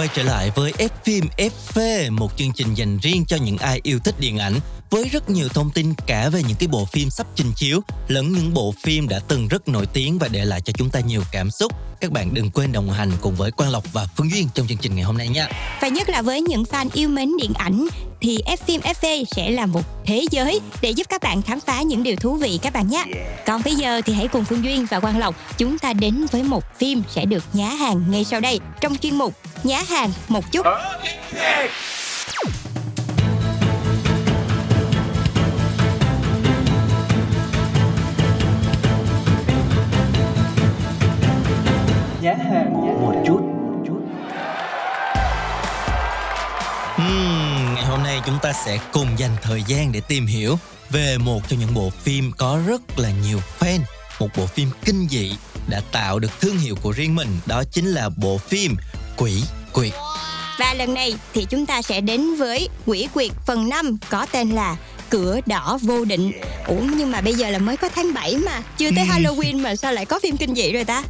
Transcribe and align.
quay 0.00 0.08
trở 0.14 0.22
lại 0.22 0.50
với 0.54 0.72
F 0.78 0.88
phim 1.04 1.24
FV, 1.36 2.12
một 2.12 2.36
chương 2.36 2.52
trình 2.52 2.74
dành 2.74 2.98
riêng 2.98 3.24
cho 3.28 3.36
những 3.36 3.58
ai 3.58 3.80
yêu 3.82 3.98
thích 4.04 4.14
điện 4.20 4.38
ảnh 4.38 4.54
với 4.90 5.04
rất 5.12 5.30
nhiều 5.30 5.48
thông 5.48 5.70
tin 5.70 5.94
cả 6.06 6.28
về 6.28 6.42
những 6.48 6.56
cái 6.58 6.68
bộ 6.68 6.84
phim 6.84 7.10
sắp 7.10 7.26
trình 7.34 7.52
chiếu 7.56 7.80
lẫn 8.08 8.32
những 8.32 8.54
bộ 8.54 8.74
phim 8.82 9.08
đã 9.08 9.20
từng 9.28 9.48
rất 9.48 9.68
nổi 9.68 9.86
tiếng 9.92 10.18
và 10.18 10.28
để 10.28 10.44
lại 10.44 10.60
cho 10.60 10.72
chúng 10.72 10.90
ta 10.90 11.00
nhiều 11.00 11.22
cảm 11.32 11.50
xúc. 11.50 11.72
Các 12.00 12.10
bạn 12.10 12.34
đừng 12.34 12.50
quên 12.50 12.72
đồng 12.72 12.90
hành 12.90 13.10
cùng 13.20 13.34
với 13.34 13.50
Quang 13.50 13.70
Lộc 13.70 13.92
và 13.92 14.06
Phương 14.16 14.30
Duyên 14.30 14.48
trong 14.54 14.66
chương 14.66 14.78
trình 14.78 14.94
ngày 14.94 15.04
hôm 15.04 15.18
nay 15.18 15.28
nha. 15.28 15.48
Và 15.80 15.88
nhất 15.88 16.08
là 16.08 16.22
với 16.22 16.42
những 16.42 16.62
fan 16.62 16.88
yêu 16.92 17.08
mến 17.08 17.36
điện 17.40 17.52
ảnh 17.54 17.86
thì 18.20 18.38
F 18.46 18.56
phim 18.56 18.80
FV 18.80 19.24
sẽ 19.24 19.50
là 19.50 19.66
một 19.66 19.82
thế 20.04 20.24
giới 20.30 20.60
để 20.82 20.90
giúp 20.90 21.06
các 21.08 21.22
bạn 21.22 21.42
khám 21.42 21.60
phá 21.60 21.82
những 21.82 22.02
điều 22.02 22.16
thú 22.16 22.34
vị 22.34 22.58
các 22.62 22.72
bạn 22.72 22.88
nhé. 22.88 23.04
Còn 23.46 23.60
bây 23.64 23.74
giờ 23.74 24.00
thì 24.04 24.12
hãy 24.12 24.28
cùng 24.28 24.44
Phương 24.44 24.64
Duyên 24.64 24.86
và 24.90 25.00
Quang 25.00 25.18
Lộc 25.18 25.58
chúng 25.58 25.78
ta 25.78 25.92
đến 25.92 26.26
với 26.32 26.42
một 26.42 26.64
phim 26.78 27.02
sẽ 27.08 27.24
được 27.24 27.44
nhá 27.52 27.68
hàng 27.68 28.04
ngay 28.10 28.24
sau 28.24 28.40
đây 28.40 28.60
trong 28.80 28.96
chuyên 28.96 29.14
mục 29.14 29.34
Nhá 29.64 29.82
hàng 29.88 30.10
một 30.28 30.52
chút. 30.52 30.66
giá 42.20 42.34
hàng 42.34 42.72
một 43.02 43.22
chút 43.26 43.29
nay 48.20 48.26
chúng 48.26 48.38
ta 48.42 48.52
sẽ 48.64 48.78
cùng 48.92 49.08
dành 49.18 49.36
thời 49.42 49.62
gian 49.66 49.92
để 49.92 50.00
tìm 50.00 50.26
hiểu 50.26 50.58
về 50.90 51.18
một 51.18 51.48
trong 51.48 51.58
những 51.58 51.74
bộ 51.74 51.90
phim 51.90 52.32
có 52.32 52.60
rất 52.66 52.98
là 52.98 53.10
nhiều 53.10 53.40
fan, 53.58 53.78
một 54.20 54.28
bộ 54.36 54.46
phim 54.46 54.70
kinh 54.84 55.08
dị 55.10 55.32
đã 55.68 55.80
tạo 55.92 56.18
được 56.18 56.40
thương 56.40 56.58
hiệu 56.58 56.76
của 56.82 56.92
riêng 56.92 57.14
mình, 57.14 57.28
đó 57.46 57.62
chính 57.72 57.86
là 57.86 58.08
bộ 58.08 58.38
phim 58.38 58.76
Quỷ 59.16 59.42
Quyệt. 59.72 59.92
Và 60.58 60.74
lần 60.74 60.94
này 60.94 61.14
thì 61.34 61.44
chúng 61.44 61.66
ta 61.66 61.82
sẽ 61.82 62.00
đến 62.00 62.36
với 62.36 62.68
Quỷ 62.86 63.08
Quyệt 63.14 63.30
phần 63.46 63.68
5 63.68 63.98
có 64.08 64.26
tên 64.32 64.50
là 64.50 64.76
Cửa 65.10 65.40
đỏ 65.46 65.78
vô 65.82 66.04
định. 66.04 66.32
Ủa 66.66 66.80
nhưng 66.96 67.10
mà 67.10 67.20
bây 67.20 67.34
giờ 67.34 67.50
là 67.50 67.58
mới 67.58 67.76
có 67.76 67.88
tháng 67.88 68.14
7 68.14 68.36
mà, 68.36 68.62
chưa 68.78 68.90
tới 68.96 69.06
Halloween 69.06 69.62
mà 69.62 69.76
sao 69.76 69.92
lại 69.92 70.06
có 70.06 70.18
phim 70.22 70.36
kinh 70.36 70.54
dị 70.54 70.72
rồi 70.72 70.84
ta? 70.84 71.02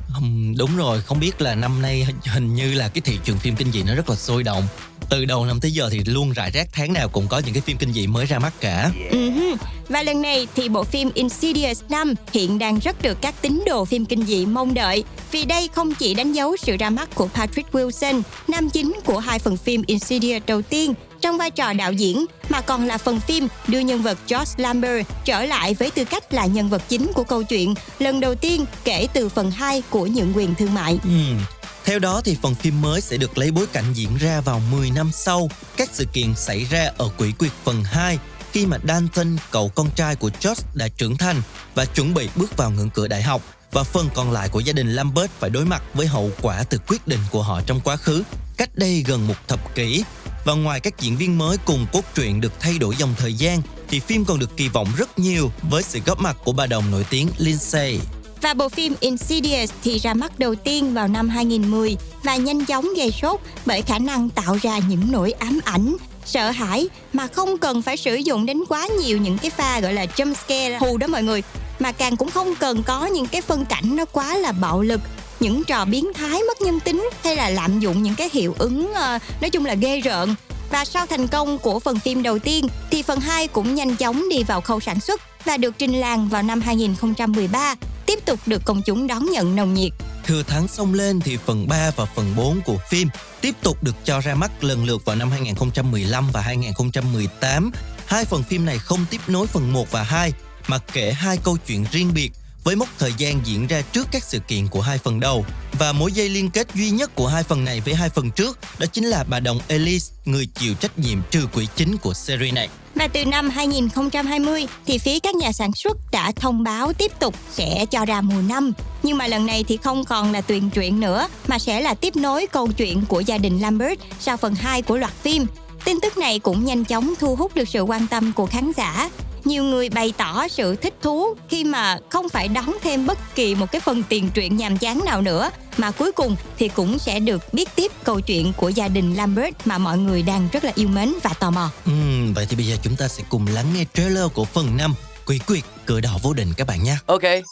Đúng 0.56 0.76
rồi, 0.76 1.02
không 1.02 1.20
biết 1.20 1.40
là 1.40 1.54
năm 1.54 1.82
nay 1.82 2.06
hình 2.24 2.54
như 2.54 2.74
là 2.74 2.88
cái 2.88 3.00
thị 3.00 3.18
trường 3.24 3.38
phim 3.38 3.56
kinh 3.56 3.72
dị 3.72 3.82
nó 3.82 3.94
rất 3.94 4.10
là 4.10 4.16
sôi 4.16 4.42
động. 4.42 4.68
Từ 5.10 5.24
đầu 5.24 5.44
năm 5.44 5.60
tới 5.60 5.70
giờ 5.70 5.88
thì 5.92 6.00
luôn 6.06 6.32
rải 6.32 6.50
rác 6.50 6.68
tháng 6.72 6.92
nào 6.92 7.08
cũng 7.08 7.28
có 7.28 7.38
những 7.44 7.54
cái 7.54 7.60
phim 7.60 7.76
kinh 7.76 7.92
dị 7.92 8.06
mới 8.06 8.26
ra 8.26 8.38
mắt 8.38 8.52
cả. 8.60 8.90
Ừ 9.10 9.30
hứ. 9.30 9.54
Và 9.88 10.02
lần 10.02 10.22
này 10.22 10.46
thì 10.54 10.68
bộ 10.68 10.84
phim 10.84 11.10
Insidious 11.14 11.82
5 11.88 12.14
hiện 12.32 12.58
đang 12.58 12.78
rất 12.78 13.02
được 13.02 13.18
các 13.20 13.34
tín 13.42 13.62
đồ 13.66 13.84
phim 13.84 14.04
kinh 14.04 14.22
dị 14.22 14.46
mong 14.46 14.74
đợi 14.74 15.04
vì 15.32 15.44
đây 15.44 15.68
không 15.74 15.94
chỉ 15.94 16.14
đánh 16.14 16.32
dấu 16.32 16.56
sự 16.56 16.76
ra 16.76 16.90
mắt 16.90 17.14
của 17.14 17.28
Patrick 17.34 17.72
Wilson, 17.72 18.22
nam 18.48 18.70
chính 18.70 19.00
của 19.04 19.18
hai 19.18 19.38
phần 19.38 19.56
phim 19.56 19.82
Insidious 19.86 20.42
đầu 20.46 20.62
tiên 20.62 20.94
trong 21.20 21.38
vai 21.38 21.50
trò 21.50 21.72
đạo 21.72 21.92
diễn 21.92 22.26
mà 22.48 22.60
còn 22.60 22.86
là 22.86 22.98
phần 22.98 23.20
phim 23.20 23.48
đưa 23.68 23.80
nhân 23.80 24.02
vật 24.02 24.18
George 24.28 24.52
Lambert 24.56 25.06
trở 25.24 25.44
lại 25.44 25.74
với 25.74 25.90
tư 25.90 26.04
cách 26.04 26.34
là 26.34 26.46
nhân 26.46 26.68
vật 26.68 26.82
chính 26.88 27.10
của 27.14 27.24
câu 27.24 27.42
chuyện 27.42 27.74
lần 27.98 28.20
đầu 28.20 28.34
tiên 28.34 28.64
kể 28.84 29.06
từ 29.12 29.28
phần 29.28 29.50
2 29.50 29.82
của 29.90 30.06
những 30.06 30.32
quyền 30.36 30.54
thương 30.54 30.74
mại. 30.74 30.98
Ừm, 31.04 31.38
theo 31.84 31.98
đó 31.98 32.20
thì 32.24 32.36
phần 32.42 32.54
phim 32.54 32.82
mới 32.82 33.00
sẽ 33.00 33.16
được 33.16 33.38
lấy 33.38 33.50
bối 33.50 33.66
cảnh 33.72 33.84
diễn 33.94 34.16
ra 34.16 34.40
vào 34.40 34.60
10 34.72 34.90
năm 34.90 35.10
sau 35.14 35.48
các 35.76 35.90
sự 35.92 36.04
kiện 36.12 36.34
xảy 36.34 36.64
ra 36.64 36.90
ở 36.98 37.08
Quỷ 37.18 37.32
Quyệt 37.32 37.52
phần 37.64 37.84
2 37.84 38.18
khi 38.52 38.66
mà 38.66 38.78
Dalton, 38.88 39.36
cậu 39.50 39.68
con 39.68 39.90
trai 39.96 40.16
của 40.16 40.30
George 40.42 40.62
đã 40.74 40.88
trưởng 40.88 41.16
thành 41.16 41.42
và 41.74 41.84
chuẩn 41.84 42.14
bị 42.14 42.28
bước 42.36 42.56
vào 42.56 42.70
ngưỡng 42.70 42.90
cửa 42.90 43.08
đại 43.08 43.22
học 43.22 43.42
và 43.72 43.82
phần 43.82 44.08
còn 44.14 44.32
lại 44.32 44.48
của 44.48 44.60
gia 44.60 44.72
đình 44.72 44.94
Lambert 44.94 45.30
phải 45.38 45.50
đối 45.50 45.64
mặt 45.64 45.82
với 45.94 46.06
hậu 46.06 46.30
quả 46.42 46.64
từ 46.70 46.78
quyết 46.86 47.08
định 47.08 47.20
của 47.30 47.42
họ 47.42 47.60
trong 47.66 47.80
quá 47.80 47.96
khứ 47.96 48.22
cách 48.56 48.70
đây 48.74 49.04
gần 49.06 49.26
một 49.26 49.34
thập 49.48 49.74
kỷ. 49.74 50.04
Và 50.44 50.54
ngoài 50.54 50.80
các 50.80 51.00
diễn 51.00 51.16
viên 51.16 51.38
mới 51.38 51.56
cùng 51.64 51.86
cốt 51.92 52.04
truyện 52.14 52.40
được 52.40 52.52
thay 52.60 52.78
đổi 52.78 52.96
dòng 52.96 53.14
thời 53.18 53.34
gian 53.34 53.62
thì 53.88 54.00
phim 54.00 54.24
còn 54.24 54.38
được 54.38 54.56
kỳ 54.56 54.68
vọng 54.68 54.88
rất 54.96 55.18
nhiều 55.18 55.52
với 55.62 55.82
sự 55.82 56.00
góp 56.06 56.20
mặt 56.20 56.36
của 56.44 56.52
bà 56.52 56.66
đồng 56.66 56.90
nổi 56.90 57.06
tiếng 57.10 57.28
Lindsay. 57.38 58.00
Và 58.42 58.54
bộ 58.54 58.68
phim 58.68 58.94
Insidious 59.00 59.72
thì 59.84 59.98
ra 59.98 60.14
mắt 60.14 60.38
đầu 60.38 60.54
tiên 60.54 60.94
vào 60.94 61.08
năm 61.08 61.28
2010 61.28 61.96
và 62.22 62.36
nhanh 62.36 62.64
chóng 62.64 62.88
gây 62.96 63.10
sốt 63.10 63.40
bởi 63.66 63.82
khả 63.82 63.98
năng 63.98 64.30
tạo 64.30 64.58
ra 64.62 64.78
những 64.88 65.02
nỗi 65.10 65.32
ám 65.32 65.60
ảnh, 65.64 65.96
sợ 66.24 66.50
hãi 66.50 66.88
mà 67.12 67.26
không 67.26 67.58
cần 67.58 67.82
phải 67.82 67.96
sử 67.96 68.14
dụng 68.14 68.46
đến 68.46 68.60
quá 68.68 68.88
nhiều 69.02 69.18
những 69.18 69.38
cái 69.38 69.50
pha 69.50 69.80
gọi 69.80 69.92
là 69.92 70.06
jump 70.16 70.34
scare 70.34 70.78
hù 70.78 70.96
đó 70.96 71.06
mọi 71.06 71.22
người 71.22 71.42
mà 71.78 71.92
càng 71.92 72.16
cũng 72.16 72.30
không 72.30 72.54
cần 72.54 72.82
có 72.82 73.06
những 73.06 73.26
cái 73.26 73.40
phân 73.40 73.64
cảnh 73.64 73.96
nó 73.96 74.04
quá 74.04 74.36
là 74.38 74.52
bạo 74.52 74.82
lực 74.82 75.00
những 75.40 75.64
trò 75.64 75.84
biến 75.84 76.12
thái 76.14 76.42
mất 76.42 76.60
nhân 76.60 76.80
tính 76.80 77.10
hay 77.24 77.36
là 77.36 77.50
lạm 77.50 77.80
dụng 77.80 78.02
những 78.02 78.14
cái 78.14 78.28
hiệu 78.32 78.54
ứng 78.58 78.92
ờ, 78.94 79.18
nói 79.40 79.50
chung 79.50 79.64
là 79.64 79.74
ghê 79.74 80.00
rợn. 80.00 80.34
Và 80.70 80.84
sau 80.84 81.06
thành 81.06 81.28
công 81.28 81.58
của 81.58 81.80
phần 81.80 81.98
phim 81.98 82.22
đầu 82.22 82.38
tiên 82.38 82.68
thì 82.90 83.02
phần 83.02 83.20
2 83.20 83.48
cũng 83.48 83.74
nhanh 83.74 83.96
chóng 83.96 84.28
đi 84.28 84.42
vào 84.42 84.60
khâu 84.60 84.80
sản 84.80 85.00
xuất 85.00 85.20
và 85.44 85.56
được 85.56 85.74
trình 85.78 85.92
làng 85.92 86.28
vào 86.28 86.42
năm 86.42 86.60
2013 86.60 87.74
tiếp 88.10 88.24
tục 88.24 88.40
được 88.46 88.64
công 88.64 88.82
chúng 88.82 89.06
đón 89.06 89.30
nhận 89.30 89.56
nồng 89.56 89.74
nhiệt. 89.74 89.92
Thừa 90.24 90.42
thắng 90.42 90.68
xông 90.68 90.94
lên 90.94 91.20
thì 91.20 91.36
phần 91.36 91.68
3 91.68 91.90
và 91.96 92.04
phần 92.04 92.36
4 92.36 92.60
của 92.60 92.76
phim 92.90 93.08
tiếp 93.40 93.54
tục 93.62 93.82
được 93.82 93.94
cho 94.04 94.20
ra 94.20 94.34
mắt 94.34 94.64
lần 94.64 94.84
lượt 94.84 95.04
vào 95.04 95.16
năm 95.16 95.30
2015 95.30 96.30
và 96.32 96.40
2018. 96.40 97.70
Hai 98.06 98.24
phần 98.24 98.42
phim 98.42 98.66
này 98.66 98.78
không 98.78 99.04
tiếp 99.10 99.20
nối 99.28 99.46
phần 99.46 99.72
1 99.72 99.90
và 99.90 100.02
2 100.02 100.32
mà 100.66 100.78
kể 100.78 101.12
hai 101.12 101.36
câu 101.44 101.56
chuyện 101.66 101.84
riêng 101.92 102.14
biệt 102.14 102.32
với 102.64 102.76
mốc 102.76 102.88
thời 102.98 103.12
gian 103.18 103.40
diễn 103.44 103.66
ra 103.66 103.82
trước 103.92 104.06
các 104.12 104.24
sự 104.24 104.38
kiện 104.38 104.68
của 104.68 104.80
hai 104.80 104.98
phần 104.98 105.20
đầu. 105.20 105.44
Và 105.78 105.92
mối 105.92 106.12
dây 106.12 106.28
liên 106.28 106.50
kết 106.50 106.66
duy 106.74 106.90
nhất 106.90 107.14
của 107.14 107.28
hai 107.28 107.42
phần 107.42 107.64
này 107.64 107.80
với 107.80 107.94
hai 107.94 108.08
phần 108.08 108.30
trước 108.30 108.58
đó 108.78 108.86
chính 108.86 109.04
là 109.04 109.24
bà 109.24 109.40
đồng 109.40 109.60
Elise, 109.68 110.14
người 110.24 110.46
chịu 110.54 110.74
trách 110.74 110.98
nhiệm 110.98 111.18
trừ 111.30 111.46
quỷ 111.52 111.68
chính 111.76 111.96
của 111.96 112.14
series 112.14 112.54
này. 112.54 112.68
Và 113.00 113.08
từ 113.08 113.24
năm 113.24 113.50
2020 113.50 114.66
thì 114.86 114.98
phía 114.98 115.18
các 115.18 115.34
nhà 115.34 115.52
sản 115.52 115.72
xuất 115.72 115.96
đã 116.12 116.32
thông 116.36 116.62
báo 116.62 116.92
tiếp 116.92 117.12
tục 117.20 117.34
sẽ 117.50 117.86
cho 117.90 118.04
ra 118.04 118.20
mùa 118.20 118.42
năm 118.48 118.72
Nhưng 119.02 119.18
mà 119.18 119.26
lần 119.26 119.46
này 119.46 119.64
thì 119.68 119.76
không 119.76 120.04
còn 120.04 120.32
là 120.32 120.40
tuyền 120.40 120.70
truyện 120.70 121.00
nữa, 121.00 121.28
mà 121.48 121.58
sẽ 121.58 121.80
là 121.80 121.94
tiếp 121.94 122.16
nối 122.16 122.46
câu 122.46 122.68
chuyện 122.76 123.02
của 123.08 123.20
gia 123.20 123.38
đình 123.38 123.58
Lambert 123.60 124.00
sau 124.18 124.36
phần 124.36 124.54
2 124.54 124.82
của 124.82 124.96
loạt 124.96 125.12
phim. 125.12 125.46
Tin 125.84 126.00
tức 126.02 126.18
này 126.18 126.38
cũng 126.38 126.64
nhanh 126.64 126.84
chóng 126.84 127.14
thu 127.20 127.36
hút 127.36 127.54
được 127.54 127.68
sự 127.68 127.82
quan 127.82 128.06
tâm 128.06 128.32
của 128.32 128.46
khán 128.46 128.72
giả. 128.76 129.10
Nhiều 129.44 129.64
người 129.64 129.88
bày 129.88 130.12
tỏ 130.16 130.48
sự 130.48 130.76
thích 130.76 130.94
thú 131.02 131.34
khi 131.48 131.64
mà 131.64 131.98
không 132.08 132.28
phải 132.28 132.48
đóng 132.48 132.76
thêm 132.82 133.06
bất 133.06 133.18
kỳ 133.34 133.54
một 133.54 133.72
cái 133.72 133.80
phần 133.80 134.02
tiền 134.08 134.30
truyện 134.34 134.56
nhàm 134.56 134.78
chán 134.78 135.00
nào 135.04 135.22
nữa 135.22 135.50
mà 135.76 135.90
cuối 135.90 136.12
cùng 136.12 136.36
thì 136.58 136.68
cũng 136.68 136.98
sẽ 136.98 137.20
được 137.20 137.54
biết 137.54 137.68
tiếp 137.74 137.92
câu 138.04 138.20
chuyện 138.20 138.52
của 138.56 138.68
gia 138.68 138.88
đình 138.88 139.14
Lambert 139.14 139.54
mà 139.64 139.78
mọi 139.78 139.98
người 139.98 140.22
đang 140.22 140.48
rất 140.52 140.64
là 140.64 140.72
yêu 140.74 140.88
mến 140.88 141.12
và 141.22 141.30
tò 141.40 141.50
mò. 141.50 141.70
Ừm, 141.86 142.34
vậy 142.34 142.46
thì 142.48 142.56
bây 142.56 142.66
giờ 142.66 142.76
chúng 142.82 142.96
ta 142.96 143.08
sẽ 143.08 143.24
cùng 143.28 143.46
lắng 143.46 143.66
nghe 143.74 143.84
trailer 143.94 144.24
của 144.34 144.44
phần 144.44 144.76
5 144.76 144.94
Quỷ 145.26 145.38
quyệt 145.38 145.64
cửa 145.86 146.00
đỏ 146.00 146.18
vô 146.22 146.32
định 146.32 146.52
các 146.56 146.66
bạn 146.66 146.82
nhé. 146.82 146.96
Okay. 147.06 147.42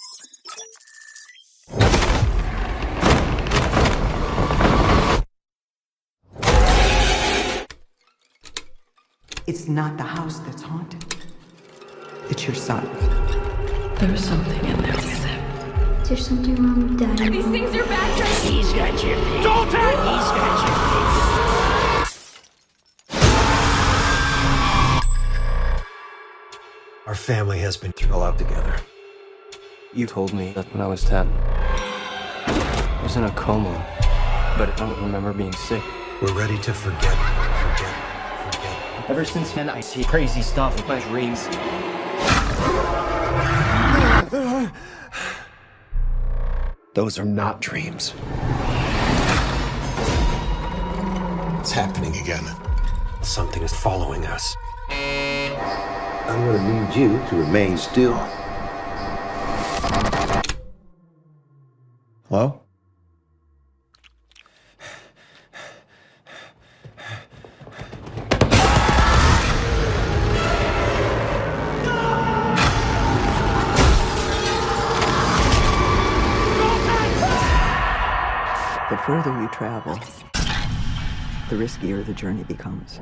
It's 9.46 9.68
not 9.68 9.90
the 9.98 10.04
house 10.04 10.36
that's 10.46 10.62
haunted. 10.62 11.17
It's 12.30 12.46
your 12.46 12.54
son. 12.54 12.84
There's 13.98 14.22
something 14.22 14.64
in 14.66 14.82
there 14.82 14.92
with 14.92 15.24
him. 15.24 15.40
Is 16.02 16.08
there 16.10 16.18
something 16.18 16.54
wrong 16.56 16.88
with 16.88 16.98
Daddy? 17.00 17.30
These 17.30 17.46
things 17.46 17.74
are 17.74 17.84
bad. 17.84 18.28
He's 18.42 18.72
got 18.74 19.02
your 19.02 19.16
pick. 19.16 19.42
Dalton! 19.42 19.80
He's 19.80 20.28
got 20.36 20.68
your 20.68 20.76
pick. 20.84 21.08
Our 27.06 27.14
family 27.14 27.58
has 27.60 27.78
been 27.78 27.92
through 27.92 28.14
a 28.14 28.18
lot 28.18 28.36
together. 28.36 28.76
You 29.94 30.06
told 30.06 30.34
me 30.34 30.52
that 30.52 30.70
when 30.74 30.82
I 30.82 30.86
was 30.86 31.02
10. 31.04 31.26
I 31.26 33.00
was 33.02 33.16
in 33.16 33.24
a 33.24 33.30
coma, 33.30 33.72
but 34.58 34.68
I 34.68 34.76
don't 34.76 35.00
remember 35.00 35.32
being 35.32 35.54
sick. 35.54 35.82
We're 36.20 36.34
ready 36.34 36.58
to 36.58 36.74
forget, 36.74 37.16
forget, 37.62 37.94
forget. 38.52 39.10
Ever 39.10 39.24
since 39.24 39.52
then, 39.52 39.70
I 39.70 39.80
see 39.80 40.04
crazy 40.04 40.42
stuff 40.42 40.78
in 40.78 40.86
my 40.86 41.00
dreams. 41.08 41.48
Those 46.94 47.18
are 47.18 47.24
not 47.24 47.60
dreams. 47.62 48.12
It's 51.60 51.72
happening 51.72 52.14
again. 52.16 52.44
Something 53.22 53.62
is 53.62 53.72
following 53.72 54.26
us. 54.26 54.54
I'm 54.90 56.44
gonna 56.44 56.88
need 56.88 56.94
you 56.94 57.18
to 57.28 57.36
remain 57.36 57.78
still. 57.78 58.14
Hello? 62.28 62.60
Further 79.08 79.40
you 79.40 79.48
travel, 79.48 79.94
the 81.48 81.56
riskier 81.56 82.04
the 82.04 82.12
journey 82.12 82.42
becomes. 82.42 83.00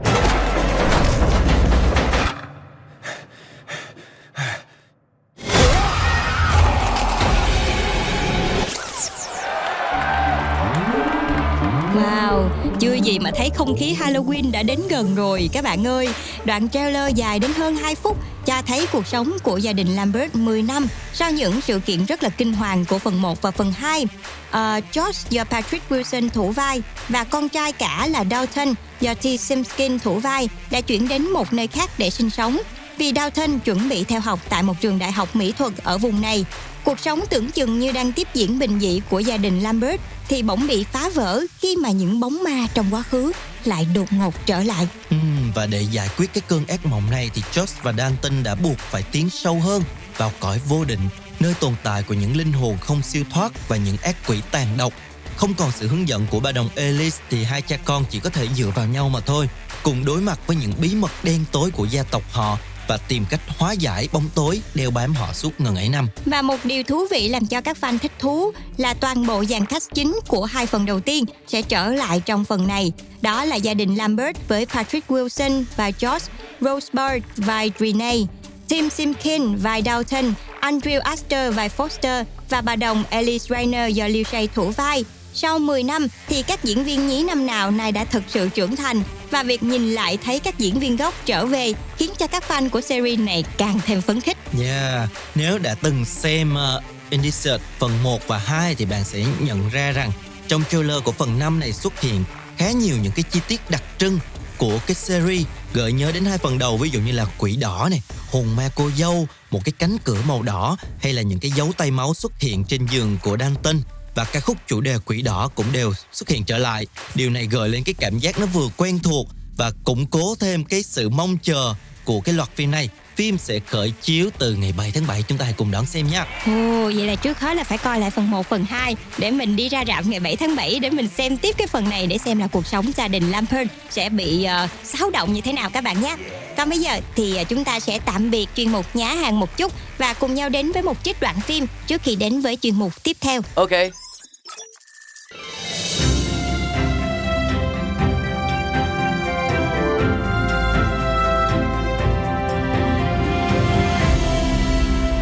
Thấy 13.37 13.51
không 13.51 13.77
khí 13.77 13.97
Halloween 14.01 14.51
đã 14.51 14.63
đến 14.63 14.81
gần 14.89 15.15
rồi 15.15 15.51
các 15.53 15.65
bạn 15.65 15.87
ơi. 15.87 16.09
Đoạn 16.45 16.69
trailer 16.69 17.15
dài 17.15 17.39
đến 17.39 17.51
hơn 17.57 17.77
2 17.77 17.95
phút 17.95 18.17
cho 18.47 18.63
thấy 18.67 18.87
cuộc 18.93 19.07
sống 19.07 19.33
của 19.43 19.57
gia 19.57 19.73
đình 19.73 19.97
Lambert 19.97 20.35
10 20.35 20.63
năm 20.63 20.87
sau 21.13 21.31
những 21.31 21.61
sự 21.61 21.79
kiện 21.79 22.05
rất 22.05 22.23
là 22.23 22.29
kinh 22.29 22.53
hoàng 22.53 22.85
của 22.89 22.99
phần 22.99 23.23
1 23.23 23.43
và 23.43 23.51
phần 23.51 23.73
2. 23.73 24.03
Uh, 24.03 24.11
ờ, 24.51 24.81
George 24.93 25.19
do 25.31 25.45
Patrick 25.45 25.91
Wilson 25.91 26.29
thủ 26.29 26.51
vai 26.51 26.83
và 27.09 27.25
con 27.25 27.49
trai 27.49 27.73
cả 27.73 28.07
là 28.11 28.25
Dalton 28.31 28.75
do 29.01 29.15
T. 29.15 29.41
Simpkin 29.41 29.99
thủ 29.99 30.19
vai 30.19 30.49
đã 30.71 30.81
chuyển 30.81 31.09
đến 31.09 31.31
một 31.31 31.53
nơi 31.53 31.67
khác 31.67 31.91
để 31.99 32.11
sinh 32.11 32.31
sống 32.31 32.59
vì 32.99 33.13
Dalton 33.17 33.59
chuẩn 33.59 33.89
bị 33.89 34.05
theo 34.05 34.21
học 34.21 34.41
tại 34.49 34.63
một 34.63 34.81
trường 34.81 34.99
đại 34.99 35.13
học 35.13 35.37
mỹ 35.37 35.53
thuật 35.59 35.73
ở 35.85 35.99
vùng 35.99 36.21
này. 36.21 36.45
Cuộc 36.85 37.01
sống 37.01 37.21
tưởng 37.31 37.51
chừng 37.51 37.81
như 37.81 37.93
đang 37.93 38.13
tiếp 38.13 38.29
diễn 38.35 38.59
bình 38.59 38.81
dị 38.81 39.01
của 39.11 39.21
gia 39.21 39.37
đình 39.37 39.61
Lambert 39.61 40.01
thì 40.29 40.43
bỗng 40.43 40.67
bị 40.67 40.85
phá 40.93 41.09
vỡ 41.09 41.41
khi 41.59 41.77
mà 41.77 41.91
những 41.91 42.21
bóng 42.21 42.43
ma 42.45 42.67
trong 42.75 42.87
quá 42.91 43.03
khứ 43.03 43.33
lại 43.65 43.87
đột 43.95 44.13
ngột 44.13 44.47
trở 44.47 44.63
lại. 44.63 44.89
Ừ, 45.11 45.17
và 45.55 45.67
để 45.67 45.83
giải 45.83 46.09
quyết 46.17 46.33
cái 46.35 46.43
cơn 46.49 46.67
ác 46.67 46.87
mộng 46.87 47.11
này 47.11 47.31
thì 47.35 47.43
Josh 47.53 47.75
và 47.83 47.93
Dalton 47.93 48.43
đã 48.43 48.55
buộc 48.55 48.79
phải 48.79 49.03
tiến 49.03 49.31
sâu 49.31 49.61
hơn 49.61 49.83
vào 50.17 50.33
cõi 50.41 50.61
vô 50.69 50.85
định, 50.85 51.09
nơi 51.41 51.55
tồn 51.61 51.75
tại 51.83 52.03
của 52.03 52.15
những 52.15 52.37
linh 52.37 52.53
hồn 52.53 52.79
không 52.81 53.03
siêu 53.03 53.25
thoát 53.31 53.69
và 53.69 53.77
những 53.77 53.97
ác 53.97 54.17
quỷ 54.27 54.41
tàn 54.51 54.77
độc. 54.77 54.93
Không 55.37 55.55
còn 55.55 55.73
sự 55.73 55.89
hướng 55.89 56.09
dẫn 56.09 56.27
của 56.31 56.41
bà 56.41 56.53
đồng 56.53 56.69
Alice 56.77 57.17
thì 57.31 57.45
hai 57.45 57.63
cha 57.63 57.77
con 57.77 58.05
chỉ 58.11 58.21
có 58.21 58.31
thể 58.31 58.49
dựa 58.57 58.71
vào 58.75 58.87
nhau 58.87 59.09
mà 59.09 59.21
thôi, 59.21 59.49
cùng 59.83 60.05
đối 60.05 60.21
mặt 60.21 60.39
với 60.47 60.57
những 60.57 60.73
bí 60.81 60.95
mật 60.95 61.11
đen 61.23 61.45
tối 61.53 61.71
của 61.71 61.85
gia 61.85 62.03
tộc 62.03 62.23
họ 62.33 62.59
và 62.89 62.97
tìm 63.09 63.25
cách 63.31 63.41
hóa 63.59 63.73
giải 63.73 64.09
bóng 64.13 64.29
tối 64.35 64.61
đeo 64.75 64.91
bám 64.91 65.15
họ 65.15 65.33
suốt 65.33 65.61
ngần 65.61 65.77
ấy 65.77 65.89
năm. 65.89 66.09
Và 66.27 66.43
một 66.43 66.65
điều 66.65 66.83
thú 66.83 67.07
vị 67.11 67.29
làm 67.29 67.47
cho 67.47 67.61
các 67.61 67.77
fan 67.81 67.99
thích 67.99 68.13
thú 68.19 68.53
là 68.77 68.95
toàn 68.95 69.27
bộ 69.27 69.45
dàn 69.45 69.67
cast 69.67 69.89
chính 69.95 70.21
của 70.29 70.45
hai 70.45 70.67
phần 70.67 70.87
đầu 70.87 71.01
tiên 71.01 71.25
sẽ 71.47 71.63
trở 71.63 71.89
lại 71.89 72.23
trong 72.27 72.45
phần 72.45 72.67
này. 72.67 72.93
Đó 73.23 73.45
là 73.45 73.57
gia 73.57 73.75
đình 73.75 73.95
Lambert 73.95 74.37
với 74.49 74.67
Patrick 74.67 75.11
Wilson 75.11 75.65
và 75.77 75.91
George, 76.01 76.27
Rosebud 76.61 77.23
vai 77.37 77.73
Renee, 77.79 78.21
Tim 78.69 78.91
Simkin 78.91 79.57
vai 79.57 79.83
Dalton, 79.83 80.33
Andrew 80.61 81.01
Astor 81.01 81.55
vai 81.55 81.71
Foster 81.77 82.25
và 82.51 82.61
bà 82.61 82.77
đồng 82.77 83.05
Alice 83.11 83.47
Rainer 83.49 83.97
do 83.97 84.07
Liu 84.09 84.25
Shay 84.25 84.49
thủ 84.55 84.71
vai. 84.71 85.05
Sau 85.35 85.59
10 85.59 85.83
năm 85.83 86.07
thì 86.29 86.43
các 86.43 86.65
diễn 86.65 86.85
viên 86.85 87.09
nhí 87.09 87.23
năm 87.23 87.47
nào 87.47 87.71
nay 87.71 87.93
đã 87.93 88.05
thực 88.05 88.23
sự 88.29 88.49
trưởng 88.49 88.77
thành 88.77 89.03
và 89.37 89.43
việc 89.43 89.63
nhìn 89.63 89.93
lại 89.93 90.19
thấy 90.25 90.41
các 90.41 90.59
diễn 90.59 90.79
viên 90.79 90.97
gốc 90.97 91.15
trở 91.27 91.47
về 91.47 91.73
khiến 91.97 92.11
cho 92.19 92.27
các 92.27 92.45
fan 92.49 92.71
của 92.71 92.81
series 92.81 93.19
này 93.19 93.45
càng 93.57 93.81
thêm 93.87 94.01
phấn 94.01 94.21
khích. 94.21 94.37
Yeah, 94.61 95.09
nếu 95.35 95.59
đã 95.59 95.75
từng 95.83 96.05
xem 96.05 96.55
ờ, 96.55 96.77
uh, 96.77 97.11
Indicert 97.11 97.63
phần 97.79 98.03
1 98.03 98.27
và 98.27 98.39
2 98.39 98.75
thì 98.75 98.85
bạn 98.85 99.05
sẽ 99.05 99.25
nhận 99.41 99.69
ra 99.69 99.93
rằng 99.93 100.13
trong 100.49 100.63
trailer 100.71 101.03
của 101.05 101.13
phần 101.13 101.39
5 101.39 101.61
này 101.61 101.73
xuất 101.73 102.01
hiện 102.01 102.25
khá 102.57 102.71
nhiều 102.71 102.97
những 103.03 103.13
cái 103.13 103.23
chi 103.31 103.41
tiết 103.49 103.61
đặc 103.71 103.83
trưng 103.99 104.19
của 104.59 104.79
cái 104.87 104.95
series 104.95 105.47
gợi 105.75 105.93
nhớ 105.93 106.13
đến 106.13 106.25
hai 106.25 106.39
phần 106.39 106.59
đầu 106.59 106.77
ví 106.77 106.91
dụ 106.91 107.01
như 107.01 107.13
là 107.13 107.27
quỷ 107.39 107.57
đỏ 107.57 107.89
này, 107.91 108.03
hồn 108.33 108.57
ma 108.57 108.69
cô 108.75 108.91
dâu, 108.97 109.29
một 109.51 109.61
cái 109.65 109.73
cánh 109.79 109.97
cửa 110.05 110.19
màu 110.29 110.43
đỏ 110.43 110.77
hay 110.99 111.13
là 111.13 111.23
những 111.23 111.41
cái 111.41 111.51
dấu 111.51 111.73
tay 111.77 111.91
máu 111.91 112.15
xuất 112.15 112.41
hiện 112.41 112.65
trên 112.65 112.87
giường 112.87 113.19
của 113.23 113.37
Dalton 113.41 113.77
và 114.17 114.25
ca 114.25 114.41
khúc 114.41 114.57
chủ 114.67 114.81
đề 114.81 114.99
quỷ 115.05 115.23
đỏ 115.23 115.51
cũng 115.55 115.67
đều 115.73 115.93
xuất 116.13 116.29
hiện 116.29 116.45
trở 116.45 116.59
lại. 116.59 116.87
Điều 117.15 117.31
này 117.31 117.47
gợi 117.47 117.69
lên 117.69 117.83
cái 117.85 117.95
cảm 117.99 118.19
giác 118.19 118.39
nó 118.41 118.47
vừa 118.47 118.69
quen 118.77 118.99
thuộc 118.99 119.29
và 119.57 119.71
củng 119.85 120.07
cố 120.07 120.35
thêm 120.41 120.65
cái 120.65 120.83
sự 120.83 121.09
mong 121.09 121.39
chờ 121.43 121.75
của 122.05 122.21
cái 122.21 122.35
loạt 122.35 122.49
phim 122.55 122.71
này. 122.71 122.89
Phim 123.17 123.39
sẽ 123.39 123.59
khởi 123.59 123.93
chiếu 124.03 124.31
từ 124.39 124.55
ngày 124.55 124.75
7 124.77 124.91
tháng 124.91 125.07
7 125.07 125.23
chúng 125.23 125.39
ta 125.39 125.45
hãy 125.45 125.55
cùng 125.57 125.71
đón 125.71 125.87
xem 125.87 126.07
nha. 126.11 126.27
Ồ, 126.47 126.85
vậy 126.85 127.07
là 127.07 127.15
trước 127.15 127.41
hết 127.41 127.57
là 127.57 127.65
phải 127.65 127.79
coi 127.79 128.01
lại 128.01 128.11
phần 128.11 128.31
1, 128.31 128.47
phần 128.47 128.65
2 128.65 128.97
để 129.19 129.31
mình 129.31 129.57
đi 129.57 129.69
ra 129.69 129.85
rạp 129.89 130.07
ngày 130.07 130.21
7 130.21 130.37
tháng 130.37 130.57
7 130.57 130.79
để 130.79 130.91
mình 130.91 131.09
xem 131.09 131.37
tiếp 131.37 131.55
cái 131.59 131.67
phần 131.67 131.89
này 131.89 132.07
để 132.07 132.19
xem 132.19 132.39
là 132.39 132.47
cuộc 132.47 132.67
sống 132.67 132.93
gia 132.97 133.09
đình 133.09 133.31
Lampert 133.31 133.71
sẽ 133.91 134.09
bị 134.09 134.47
uh, 134.65 134.71
xáo 134.85 135.11
động 135.11 135.33
như 135.33 135.41
thế 135.41 135.53
nào 135.53 135.71
các 135.71 135.85
bạn 135.85 136.03
nhé. 136.03 136.17
Còn 136.57 136.69
bây 136.69 136.79
giờ 136.79 137.01
thì 137.15 137.39
uh, 137.41 137.49
chúng 137.49 137.65
ta 137.65 137.81
sẽ 137.81 137.99
tạm 137.99 138.31
biệt 138.31 138.47
chuyên 138.57 138.73
mục 138.73 138.87
nhá 138.97 139.15
hàng 139.15 139.41
một 139.41 139.57
chút 139.57 139.73
và 139.99 140.15
cùng 140.15 140.35
nhau 140.35 140.49
đến 140.49 140.73
với 140.73 140.83
một 140.83 140.97
trích 141.05 141.21
đoạn 141.21 141.41
phim 141.41 141.67
trước 141.87 142.03
khi 142.03 142.17
đến 142.17 142.41
với 142.41 142.59
chuyên 142.63 142.75
mục 142.75 143.03
tiếp 143.03 143.17
theo. 143.21 143.41
Ok. 143.55 143.71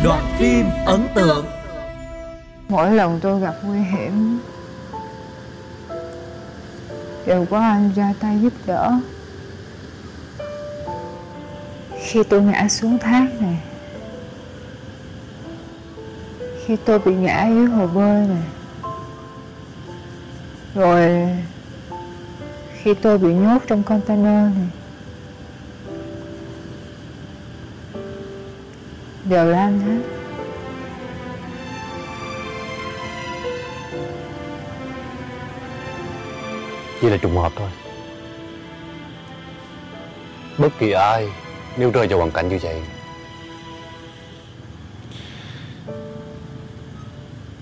Đoạn 0.04 0.24
phim 0.38 0.66
ấn 0.86 1.00
tượng. 1.14 1.46
Mỗi 2.68 2.90
lần 2.90 3.20
tôi 3.22 3.40
gặp 3.40 3.54
nguy 3.62 3.78
hiểm, 3.78 4.38
Đều 7.26 7.46
có 7.50 7.58
anh 7.58 7.90
ra 7.96 8.14
tay 8.20 8.38
giúp 8.42 8.52
đỡ. 8.66 8.92
Khi 11.98 12.22
tôi 12.22 12.42
ngã 12.42 12.68
xuống 12.68 12.98
thác 12.98 13.26
này, 13.40 13.56
Khi 16.66 16.76
tôi 16.76 16.98
bị 16.98 17.14
ngã 17.14 17.46
dưới 17.48 17.66
hồ 17.66 17.86
bơi 17.86 18.26
này, 18.26 18.42
Rồi 20.74 21.28
Khi 22.82 22.94
tôi 22.94 23.18
bị 23.18 23.34
nhốt 23.34 23.58
trong 23.66 23.82
container 23.82 24.54
này 24.56 24.68
Đều 29.24 29.44
là 29.44 29.58
anh 29.58 29.80
hết. 29.80 30.02
Chỉ 37.00 37.10
là 37.10 37.16
trùng 37.16 37.36
hợp 37.36 37.52
thôi. 37.56 37.68
Bất 40.58 40.68
kỳ 40.78 40.90
ai 40.90 41.28
Nếu 41.76 41.90
rơi 41.90 42.06
vào 42.06 42.18
hoàn 42.18 42.30
cảnh 42.30 42.48
như 42.48 42.58
vậy 42.62 42.82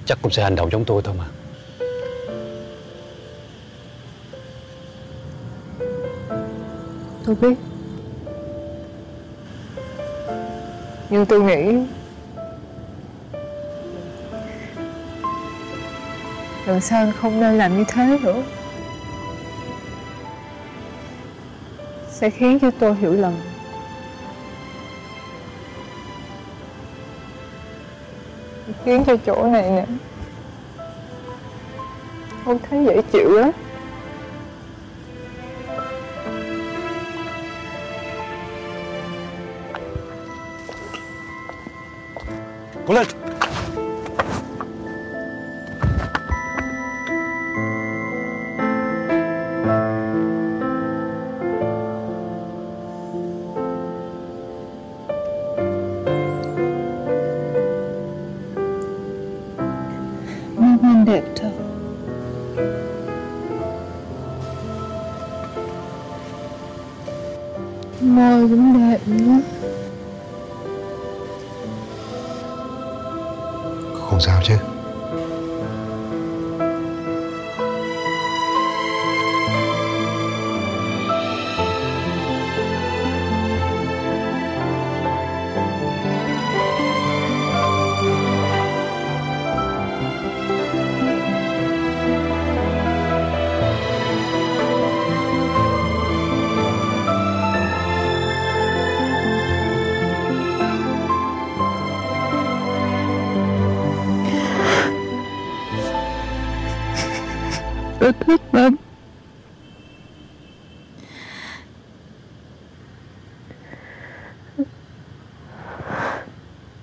Chắc 0.07 0.19
cũng 0.23 0.33
sẽ 0.33 0.43
hành 0.43 0.55
động 0.55 0.71
giống 0.71 0.85
tôi 0.85 1.03
thôi 1.05 1.15
mà. 1.19 1.25
Tôi 7.27 7.35
biết 7.35 7.55
Nhưng 11.13 11.27
tôi 11.27 11.41
nghĩ 11.41 11.79
Lần 16.67 16.81
sau 16.81 17.13
không 17.21 17.41
nên 17.41 17.59
làm 17.59 17.79
như 17.79 17.85
thế 17.89 18.19
nữa. 18.23 18.43
Sẽ 22.11 22.31
khiến 22.31 22.59
cho 22.59 22.71
tôi 22.79 22.95
hiểu 22.95 23.13
lầm. 23.13 23.33
Khiến 28.85 29.05
cho 29.07 29.17
chỗ 29.27 29.47
này 29.47 29.71
nè 29.71 29.87
Không 32.45 32.59
thấy 32.71 32.85
dễ 32.85 33.03
chịu 33.13 33.31
lắm. 33.31 33.51
Cố 42.87 42.95
lên. 42.95 43.07
Mình 60.57 61.05
đẹp 61.05 61.23
thật 61.37 61.51
Môi 68.01 68.49
cũng 68.49 68.79
đẹp 68.79 68.99
nữa. 69.07 69.62
Không 74.27 74.43
sao 74.45 74.72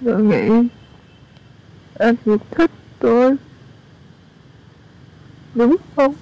tôi 0.06 0.24
nghĩ 0.24 0.68
anh 2.00 2.16
cũng 2.26 2.38
thích 2.52 2.72
tôi. 3.00 3.36
Đúng 5.56 5.76
không? 5.96 6.14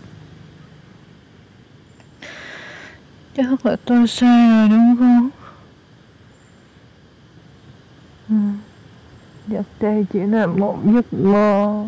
Chắc 3.36 3.66
là 3.66 3.76
tôi 3.86 4.08
sai 4.08 4.50
rồi 4.50 4.70
đúng 4.70 4.96
không? 5.00 5.30
Ừ. 8.30 8.36
Chắc 9.52 9.66
đây 9.80 10.06
chỉ 10.14 10.20
là 10.20 10.46
một 10.46 10.80
giấc 10.86 11.14
mơ. 11.14 11.86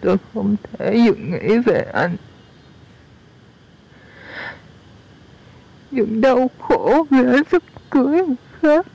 Tôi 0.00 0.16
không 0.34 0.56
thể 0.62 0.96
dừng 1.06 1.30
nghĩ 1.30 1.58
về 1.58 1.90
anh. 1.92 2.16
Dừng 5.90 6.20
đau 6.20 6.50
khổ 6.58 7.06
vì 7.10 7.18
anh 7.18 7.42
sắp 7.50 7.62
cưới 7.90 8.22
người 8.26 8.36
khác 8.62 8.86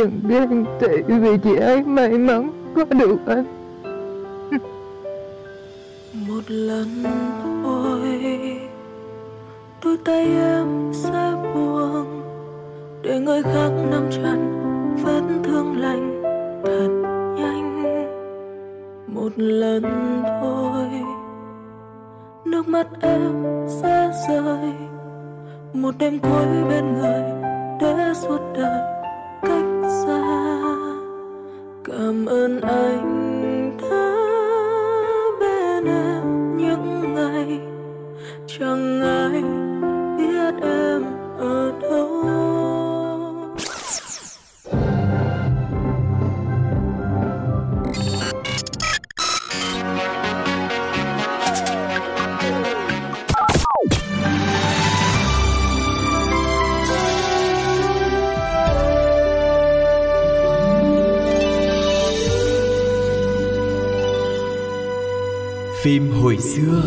Dừng 0.00 0.20
đen 0.28 0.64
tị 0.80 1.02
vì 1.06 1.38
chị 1.44 1.56
ấy 1.56 1.82
may 1.82 2.08
mắn 2.08 2.72
có 2.76 2.84
được 2.84 3.16
anh. 3.26 3.44
Một 6.28 6.40
lần 6.48 6.88
thôi, 7.64 8.00
Đôi 9.84 9.96
tay 10.04 10.26
em 10.36 10.90
sẽ 10.92 11.32
buông 11.54 12.22
để 13.02 13.20
người 13.20 13.42
khác 13.42 13.70
nắm 13.90 14.10
chặt 14.10 14.36
vết 15.04 15.22
thương 15.44 15.80
lành 15.80 16.22
thật 16.64 16.88
nhanh. 17.36 17.84
Một 19.06 19.32
lần 19.36 19.82
thôi, 20.40 20.88
nước 22.44 22.68
mắt 22.68 22.86
em 23.00 23.44
sẽ 23.68 24.10
rơi. 24.28 24.72
Một 25.72 25.94
đêm 25.98 26.18
cuối 26.18 26.64
bên 26.68 26.94
người 26.94 27.22
để 27.80 28.12
suốt 28.14 28.40
đời 28.54 28.99
cảm 31.84 32.26
ơn 32.26 32.60
anh 32.60 33.76
đã 33.82 34.14
bên 35.40 35.84
em 35.84 36.56
những 36.56 37.14
ngày 37.14 37.60
chẳng 38.46 38.99
Phim 65.82 66.10
hồi 66.22 66.36
xưa 66.54 66.82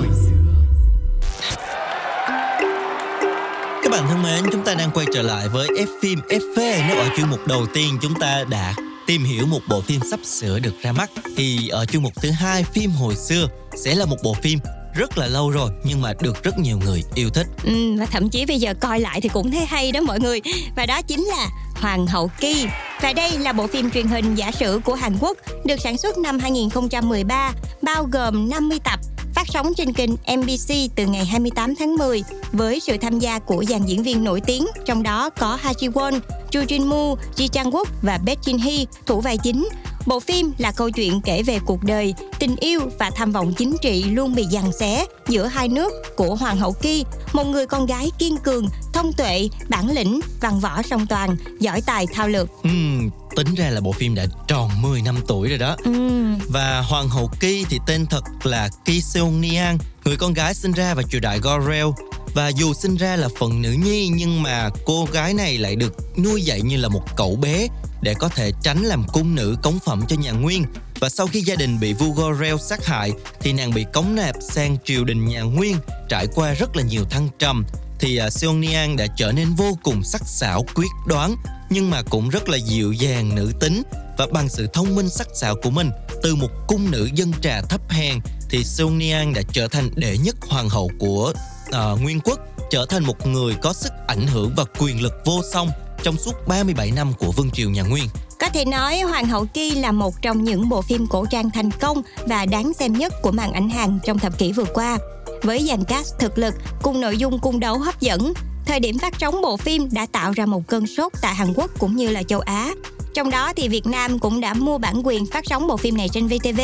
Các 3.84 3.92
bạn 3.92 4.08
thân 4.08 4.24
mến, 4.24 4.44
chúng 4.52 4.66
ta 4.66 4.74
đang 4.74 4.92
quay 4.92 5.06
trở 5.14 5.22
lại 5.22 5.50
với 5.50 5.68
F 5.68 5.88
phim 6.02 6.20
FV. 6.20 6.88
Nếu 6.88 6.98
ở 6.98 7.10
chuyên 7.18 7.30
mục 7.30 7.48
đầu 7.48 7.66
tiên 7.74 7.98
chúng 8.02 8.14
ta 8.20 8.44
đã 8.50 8.74
tìm 9.08 9.24
hiểu 9.24 9.46
một 9.46 9.60
bộ 9.70 9.82
phim 9.82 10.02
sắp 10.12 10.20
sửa 10.24 10.60
được 10.60 10.74
ra 10.82 10.92
mắt 10.92 11.12
thì 11.38 11.68
ở 11.68 11.86
chuyên 11.86 12.04
mục 12.04 12.14
thứ 12.22 12.32
hai 12.32 12.64
phim 12.64 12.92
hồi 12.92 13.16
xưa 13.16 13.48
sẽ 13.86 13.96
là 13.96 14.06
một 14.06 14.18
bộ 14.24 14.34
phim 14.34 14.60
rất 14.96 15.18
là 15.18 15.28
lâu 15.28 15.50
rồi 15.50 15.70
nhưng 15.84 16.02
mà 16.02 16.14
được 16.22 16.44
rất 16.44 16.60
nhiều 16.60 16.80
người 16.86 17.04
yêu 17.16 17.30
thích. 17.30 17.48
Ừ, 17.64 17.96
và 18.00 18.06
thậm 18.06 18.30
chí 18.30 18.46
bây 18.46 18.60
giờ 18.60 18.74
coi 18.74 19.00
lại 19.00 19.22
thì 19.22 19.30
cũng 19.30 19.52
thấy 19.52 19.66
hay 19.66 19.92
đó 19.92 20.02
mọi 20.02 20.20
người. 20.20 20.42
Và 20.76 20.86
đó 20.86 21.02
chính 21.02 21.24
là 21.24 21.50
Hoàng 21.76 22.08
hậu 22.08 22.32
Ki. 22.40 22.66
Và 23.02 23.14
đây 23.14 23.32
là 23.40 23.54
bộ 23.54 23.68
phim 23.68 23.92
truyền 23.92 24.08
hình 24.08 24.36
giả 24.36 24.52
sử 24.52 24.82
của 24.86 24.94
Hàn 24.94 25.18
Quốc 25.20 25.38
được 25.66 25.80
sản 25.80 25.98
xuất 25.98 26.18
năm 26.18 26.40
2013, 26.40 27.52
bao 27.82 28.08
gồm 28.12 28.50
50 28.50 28.80
tập 28.84 29.00
phát 29.36 29.48
sóng 29.48 29.74
trên 29.78 29.94
kênh 29.94 30.12
MBC 30.12 30.96
từ 30.96 31.06
ngày 31.06 31.26
28 31.26 31.76
tháng 31.76 31.96
10 31.96 32.24
với 32.52 32.80
sự 32.80 32.98
tham 32.98 33.20
gia 33.20 33.40
của 33.40 33.64
dàn 33.64 33.86
diễn 33.86 34.04
viên 34.04 34.24
nổi 34.24 34.42
tiếng, 34.42 34.68
trong 34.86 35.04
đó 35.04 35.30
có 35.30 35.58
Ha 35.62 35.72
Ji 35.72 35.92
Won, 35.92 36.20
Ju 36.52 36.66
Jin 36.66 36.88
Moo, 36.88 37.16
Ji 37.36 37.48
Chang 37.48 37.72
Wook 37.72 37.86
và 38.02 38.20
Baek 38.26 38.40
Jin 38.42 38.60
Hee 38.64 38.86
thủ 39.06 39.22
vai 39.22 39.38
chính. 39.38 39.70
Bộ 40.06 40.20
phim 40.20 40.52
là 40.58 40.72
câu 40.72 40.90
chuyện 40.90 41.22
kể 41.22 41.44
về 41.44 41.60
cuộc 41.66 41.84
đời, 41.84 42.14
tình 42.40 42.56
yêu 42.56 42.82
và 43.00 43.12
tham 43.16 43.32
vọng 43.32 43.54
chính 43.58 43.76
trị 43.82 44.04
luôn 44.04 44.36
bị 44.36 44.46
giằng 44.52 44.72
xé 44.80 45.06
giữa 45.28 45.46
hai 45.46 45.68
nước 45.68 45.94
của 46.16 46.36
Hoàng 46.36 46.58
hậu 46.58 46.74
Ki, 46.74 47.06
một 47.34 47.44
người 47.44 47.66
con 47.66 47.86
gái 47.86 48.12
kiên 48.20 48.38
cường, 48.38 48.68
thông 48.94 49.14
tuệ, 49.14 49.50
bản 49.70 49.90
lĩnh, 49.90 50.20
văn 50.42 50.60
võ 50.60 50.82
song 50.82 51.06
toàn, 51.08 51.36
giỏi 51.60 51.82
tài 51.82 52.08
thao 52.14 52.28
lược. 52.28 52.50
Uhm, 52.68 53.10
tính 53.36 53.56
ra 53.56 53.70
là 53.70 53.82
bộ 53.82 53.92
phim 53.92 54.16
đã 54.16 54.26
tròn 54.48 54.70
10 54.82 55.02
năm 55.02 55.16
tuổi 55.28 55.50
rồi 55.50 55.58
đó. 55.58 55.76
Uhm. 55.90 56.40
Và 56.48 56.82
Hoàng 56.82 57.10
hậu 57.10 57.30
Ki 57.40 57.66
thì 57.70 57.80
tên 57.88 58.06
thật 58.06 58.24
là 58.44 58.70
Ki 58.86 59.02
Seung 59.02 59.42
Niang, 59.42 59.78
người 60.06 60.18
con 60.18 60.34
gái 60.34 60.54
sinh 60.54 60.72
ra 60.72 60.94
vào 60.94 61.04
triều 61.04 61.22
đại 61.22 61.40
Goryeo 61.40 61.96
và 62.36 62.48
dù 62.48 62.74
sinh 62.74 62.96
ra 62.96 63.16
là 63.16 63.28
phần 63.40 63.62
nữ 63.62 63.72
nhi 63.72 64.08
nhưng 64.08 64.44
mà 64.44 64.70
cô 64.86 65.08
gái 65.12 65.34
này 65.34 65.58
lại 65.58 65.76
được 65.76 66.18
nuôi 66.18 66.42
dạy 66.42 66.62
như 66.62 66.78
là 66.78 66.90
một 66.90 67.04
cậu 67.16 67.36
bé 67.36 67.68
để 68.04 68.14
có 68.14 68.30
thể 68.30 68.52
tránh 68.64 68.84
làm 68.84 69.04
cung 69.14 69.36
nữ 69.36 69.56
cống 69.64 69.80
phẩm 69.86 70.04
cho 70.08 70.16
nhà 70.16 70.32
Nguyên. 70.32 70.66
Và 71.00 71.10
sau 71.10 71.28
khi 71.28 71.42
gia 71.42 71.56
đình 71.56 71.80
bị 71.80 71.94
vua 71.94 72.10
Gorel 72.10 72.56
sát 72.58 72.86
hại 72.86 73.12
thì 73.42 73.54
nàng 73.54 73.74
bị 73.74 73.86
cống 73.94 74.16
nạp 74.16 74.36
sang 74.42 74.78
triều 74.86 75.04
đình 75.04 75.26
nhà 75.26 75.42
Nguyên, 75.42 75.78
trải 76.10 76.28
qua 76.36 76.54
rất 76.54 76.76
là 76.76 76.84
nhiều 76.84 77.04
thăng 77.10 77.30
trầm. 77.40 77.66
Thì 78.00 78.20
uh, 78.48 78.98
đã 78.98 79.08
trở 79.18 79.32
nên 79.32 79.48
vô 79.58 79.78
cùng 79.84 80.04
sắc 80.04 80.22
sảo 80.26 80.66
quyết 80.76 80.90
đoán 81.08 81.36
nhưng 81.70 81.90
mà 81.90 82.02
cũng 82.02 82.30
rất 82.30 82.50
là 82.50 82.58
dịu 82.58 82.92
dàng 82.92 83.36
nữ 83.36 83.52
tính. 83.60 83.84
Và 84.18 84.28
bằng 84.34 84.50
sự 84.50 84.68
thông 84.74 84.96
minh 84.96 85.10
sắc 85.10 85.28
sảo 85.36 85.56
của 85.64 85.70
mình 85.70 85.90
từ 86.24 86.36
một 86.36 86.50
cung 86.68 86.92
nữ 86.92 87.10
dân 87.14 87.32
trà 87.42 87.62
thấp 87.62 87.82
hèn 87.90 88.20
thì 88.50 88.64
Seong 88.64 89.00
đã 89.36 89.42
trở 89.52 89.68
thành 89.68 89.90
đệ 89.96 90.18
nhất 90.18 90.36
hoàng 90.50 90.70
hậu 90.70 90.92
của 91.00 91.34
uh, 91.70 92.02
Nguyên 92.02 92.20
quốc 92.20 92.40
trở 92.72 92.86
thành 92.86 93.04
một 93.04 93.28
người 93.28 93.56
có 93.62 93.74
sức 93.74 93.94
ảnh 94.08 94.28
hưởng 94.28 94.54
và 94.58 94.64
quyền 94.80 95.02
lực 95.02 95.14
vô 95.26 95.42
song 95.54 95.70
trong 96.04 96.18
suốt 96.18 96.48
37 96.48 96.92
năm 96.92 97.14
của 97.20 97.32
Vương 97.32 97.52
triều 97.52 97.70
nhà 97.70 97.82
Nguyên. 97.82 98.06
Có 98.40 98.50
thể 98.50 98.66
nói 98.66 99.00
Hoàng 99.00 99.26
hậu 99.26 99.46
Ki 99.46 99.72
là 99.72 99.92
một 99.92 100.22
trong 100.22 100.44
những 100.44 100.70
bộ 100.70 100.82
phim 100.82 101.08
cổ 101.08 101.26
trang 101.26 101.50
thành 101.50 101.72
công 101.72 102.02
và 102.28 102.46
đáng 102.46 102.74
xem 102.74 102.94
nhất 102.94 103.14
của 103.22 103.32
màn 103.32 103.54
ảnh 103.54 103.70
Hàn 103.70 104.00
trong 104.06 104.20
thập 104.20 104.38
kỷ 104.38 104.52
vừa 104.52 104.66
qua. 104.74 104.98
Với 105.44 105.66
dàn 105.68 105.84
cast 105.84 106.14
thực 106.20 106.38
lực 106.38 106.54
cùng 106.82 107.02
nội 107.02 107.18
dung 107.18 107.40
cung 107.40 107.60
đấu 107.60 107.80
hấp 107.80 108.00
dẫn, 108.00 108.34
thời 108.66 108.80
điểm 108.80 109.00
phát 109.00 109.14
sóng 109.20 109.42
bộ 109.42 109.58
phim 109.58 109.90
đã 109.92 110.06
tạo 110.06 110.32
ra 110.32 110.46
một 110.46 110.68
cơn 110.68 110.88
sốt 110.88 111.12
tại 111.22 111.36
Hàn 111.36 111.54
Quốc 111.56 111.72
cũng 111.80 111.96
như 111.96 112.10
là 112.10 112.24
châu 112.24 112.40
Á. 112.40 112.72
Trong 113.14 113.30
đó 113.30 113.54
thì 113.56 113.68
Việt 113.68 113.86
Nam 113.86 114.20
cũng 114.20 114.42
đã 114.42 114.54
mua 114.54 114.78
bản 114.78 115.02
quyền 115.04 115.26
phát 115.26 115.44
sóng 115.48 115.68
bộ 115.68 115.78
phim 115.78 115.98
này 115.98 116.10
trên 116.10 116.28
VTV 116.28 116.62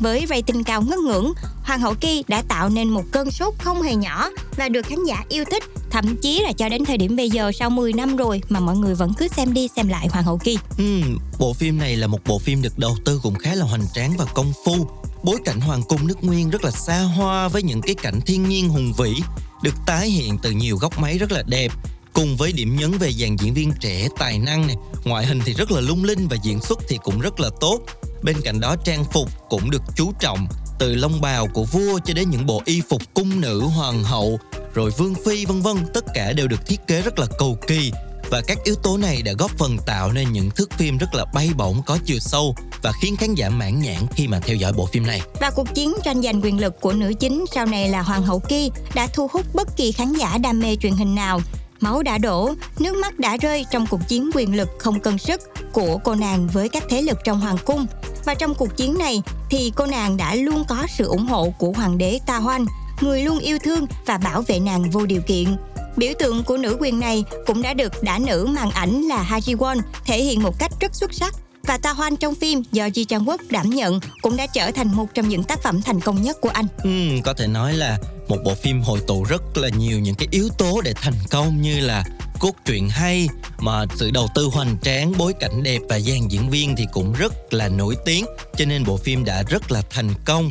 với 0.00 0.26
rating 0.28 0.64
cao 0.64 0.82
ngất 0.82 0.98
ngưỡng, 0.98 1.32
Hoàng 1.64 1.80
hậu 1.80 1.94
Ki 1.94 2.24
đã 2.28 2.42
tạo 2.48 2.68
nên 2.68 2.88
một 2.88 3.04
cơn 3.12 3.30
sốt 3.30 3.54
không 3.58 3.82
hề 3.82 3.94
nhỏ 3.94 4.28
và 4.56 4.68
được 4.68 4.86
khán 4.86 5.04
giả 5.04 5.24
yêu 5.28 5.44
thích. 5.50 5.64
Thậm 5.90 6.16
chí 6.16 6.40
là 6.40 6.52
cho 6.52 6.68
đến 6.68 6.84
thời 6.84 6.96
điểm 6.96 7.16
bây 7.16 7.30
giờ 7.30 7.52
sau 7.54 7.70
10 7.70 7.92
năm 7.92 8.16
rồi 8.16 8.40
mà 8.48 8.60
mọi 8.60 8.76
người 8.76 8.94
vẫn 8.94 9.12
cứ 9.18 9.28
xem 9.28 9.54
đi 9.54 9.68
xem 9.76 9.88
lại 9.88 10.08
Hoàng 10.10 10.24
hậu 10.24 10.38
Ki. 10.38 10.58
Ừ, 10.78 11.00
bộ 11.38 11.52
phim 11.52 11.78
này 11.78 11.96
là 11.96 12.06
một 12.06 12.18
bộ 12.26 12.38
phim 12.38 12.62
được 12.62 12.78
đầu 12.78 12.96
tư 13.04 13.20
cũng 13.22 13.34
khá 13.34 13.54
là 13.54 13.64
hoành 13.64 13.84
tráng 13.94 14.16
và 14.18 14.24
công 14.24 14.52
phu. 14.64 14.86
Bối 15.22 15.38
cảnh 15.44 15.60
hoàng 15.60 15.82
cung 15.88 16.06
nước 16.06 16.24
Nguyên 16.24 16.50
rất 16.50 16.64
là 16.64 16.70
xa 16.70 17.00
hoa 17.00 17.48
với 17.48 17.62
những 17.62 17.82
cái 17.82 17.94
cảnh 17.94 18.20
thiên 18.26 18.48
nhiên 18.48 18.68
hùng 18.68 18.92
vĩ 18.98 19.14
được 19.62 19.74
tái 19.86 20.10
hiện 20.10 20.38
từ 20.42 20.50
nhiều 20.50 20.76
góc 20.76 20.98
máy 20.98 21.18
rất 21.18 21.32
là 21.32 21.42
đẹp 21.46 21.72
cùng 22.12 22.36
với 22.36 22.52
điểm 22.52 22.76
nhấn 22.76 22.98
về 22.98 23.12
dàn 23.12 23.36
diễn 23.36 23.54
viên 23.54 23.72
trẻ 23.80 24.08
tài 24.18 24.38
năng 24.38 24.66
này 24.66 24.76
ngoại 25.04 25.26
hình 25.26 25.40
thì 25.44 25.52
rất 25.52 25.70
là 25.70 25.80
lung 25.80 26.04
linh 26.04 26.28
và 26.28 26.36
diễn 26.42 26.60
xuất 26.60 26.78
thì 26.88 26.98
cũng 27.02 27.20
rất 27.20 27.40
là 27.40 27.50
tốt 27.60 27.80
bên 28.22 28.36
cạnh 28.44 28.60
đó, 28.60 28.76
trang 28.84 29.04
phục 29.12 29.48
cũng 29.48 29.70
được 29.70 29.82
chú 29.96 30.12
trọng, 30.20 30.46
từ 30.78 30.94
lông 30.94 31.20
bào 31.20 31.46
của 31.46 31.64
vua 31.64 31.98
cho 32.04 32.14
đến 32.14 32.30
những 32.30 32.46
bộ 32.46 32.62
y 32.64 32.82
phục 32.88 33.02
cung 33.14 33.40
nữ, 33.40 33.60
hoàng 33.60 34.04
hậu, 34.04 34.38
rồi 34.74 34.90
vương 34.90 35.14
phi, 35.26 35.46
vân 35.46 35.60
vân, 35.60 35.76
tất 35.94 36.04
cả 36.14 36.32
đều 36.32 36.48
được 36.48 36.66
thiết 36.66 36.80
kế 36.86 37.02
rất 37.02 37.18
là 37.18 37.26
cầu 37.38 37.58
kỳ 37.66 37.92
và 38.30 38.42
các 38.46 38.58
yếu 38.64 38.74
tố 38.74 38.96
này 38.96 39.22
đã 39.22 39.32
góp 39.38 39.50
phần 39.58 39.76
tạo 39.86 40.12
nên 40.12 40.32
những 40.32 40.50
thước 40.50 40.70
phim 40.72 40.98
rất 40.98 41.14
là 41.14 41.24
bay 41.34 41.50
bổng, 41.56 41.82
có 41.86 41.98
chiều 42.04 42.18
sâu 42.18 42.54
và 42.82 42.92
khiến 43.02 43.16
khán 43.16 43.34
giả 43.34 43.48
mãn 43.48 43.80
nhãn 43.80 44.06
khi 44.14 44.28
mà 44.28 44.40
theo 44.40 44.56
dõi 44.56 44.72
bộ 44.72 44.86
phim 44.86 45.06
này. 45.06 45.20
Và 45.40 45.50
cuộc 45.50 45.74
chiến 45.74 45.94
tranh 46.04 46.22
giành 46.22 46.42
quyền 46.42 46.60
lực 46.60 46.80
của 46.80 46.92
nữ 46.92 47.12
chính 47.20 47.44
sau 47.54 47.66
này 47.66 47.88
là 47.88 48.02
Hoàng 48.02 48.22
hậu 48.22 48.40
Ki 48.40 48.70
đã 48.94 49.06
thu 49.06 49.28
hút 49.32 49.46
bất 49.54 49.76
kỳ 49.76 49.92
khán 49.92 50.12
giả 50.12 50.38
đam 50.38 50.60
mê 50.60 50.76
truyền 50.76 50.92
hình 50.92 51.14
nào. 51.14 51.40
Máu 51.80 52.02
đã 52.02 52.18
đổ, 52.18 52.54
nước 52.78 52.96
mắt 52.96 53.18
đã 53.18 53.36
rơi 53.36 53.66
trong 53.70 53.86
cuộc 53.90 54.00
chiến 54.08 54.30
quyền 54.34 54.56
lực 54.56 54.68
không 54.78 55.00
cân 55.00 55.18
sức 55.18 55.40
của 55.72 55.98
cô 56.04 56.14
nàng 56.14 56.48
với 56.52 56.68
các 56.68 56.82
thế 56.88 57.02
lực 57.02 57.18
trong 57.24 57.40
hoàng 57.40 57.56
cung. 57.64 57.86
Và 58.24 58.34
trong 58.34 58.54
cuộc 58.54 58.76
chiến 58.76 58.98
này 58.98 59.22
thì 59.50 59.72
cô 59.76 59.86
nàng 59.86 60.16
đã 60.16 60.34
luôn 60.34 60.64
có 60.68 60.86
sự 60.98 61.04
ủng 61.04 61.26
hộ 61.26 61.52
của 61.58 61.72
hoàng 61.72 61.98
đế 61.98 62.20
Ta 62.26 62.36
Hoan, 62.36 62.66
người 63.00 63.22
luôn 63.22 63.38
yêu 63.38 63.58
thương 63.64 63.86
và 64.06 64.18
bảo 64.18 64.42
vệ 64.42 64.60
nàng 64.60 64.90
vô 64.90 65.06
điều 65.06 65.22
kiện. 65.22 65.56
Biểu 65.96 66.12
tượng 66.18 66.44
của 66.44 66.56
nữ 66.56 66.76
quyền 66.80 67.00
này 67.00 67.24
cũng 67.46 67.62
đã 67.62 67.74
được 67.74 68.02
đã 68.02 68.18
nữ 68.18 68.48
màn 68.54 68.70
ảnh 68.70 69.02
là 69.02 69.22
Ha 69.22 69.38
Won 69.38 69.80
thể 70.04 70.22
hiện 70.22 70.42
một 70.42 70.58
cách 70.58 70.72
rất 70.80 70.94
xuất 70.94 71.14
sắc 71.14 71.34
và 71.70 71.78
Ta 71.78 71.92
Hoan 71.92 72.16
trong 72.16 72.34
phim 72.34 72.62
do 72.72 72.86
Ji 72.86 73.04
Chang 73.04 73.24
Wook 73.24 73.38
đảm 73.50 73.70
nhận 73.70 74.00
cũng 74.22 74.36
đã 74.36 74.46
trở 74.46 74.70
thành 74.70 74.94
một 74.94 75.06
trong 75.14 75.28
những 75.28 75.44
tác 75.44 75.62
phẩm 75.62 75.82
thành 75.82 76.00
công 76.00 76.22
nhất 76.22 76.36
của 76.40 76.48
anh. 76.48 76.66
Ừ, 76.82 76.90
có 77.24 77.34
thể 77.34 77.46
nói 77.46 77.72
là 77.72 77.98
một 78.28 78.36
bộ 78.44 78.54
phim 78.54 78.82
hội 78.82 79.00
tụ 79.06 79.24
rất 79.24 79.42
là 79.56 79.68
nhiều 79.78 79.98
những 79.98 80.14
cái 80.14 80.28
yếu 80.30 80.48
tố 80.58 80.80
để 80.80 80.92
thành 80.96 81.14
công 81.30 81.62
như 81.62 81.80
là 81.80 82.04
cốt 82.38 82.52
truyện 82.64 82.88
hay 82.88 83.28
mà 83.58 83.84
sự 83.96 84.10
đầu 84.10 84.28
tư 84.34 84.48
hoành 84.52 84.76
tráng 84.82 85.12
bối 85.18 85.32
cảnh 85.40 85.62
đẹp 85.62 85.78
và 85.88 86.00
dàn 86.00 86.28
diễn 86.28 86.50
viên 86.50 86.76
thì 86.76 86.86
cũng 86.92 87.12
rất 87.12 87.54
là 87.54 87.68
nổi 87.68 87.96
tiếng 88.04 88.24
cho 88.56 88.64
nên 88.64 88.84
bộ 88.84 88.96
phim 88.96 89.24
đã 89.24 89.42
rất 89.42 89.72
là 89.72 89.82
thành 89.90 90.14
công. 90.24 90.50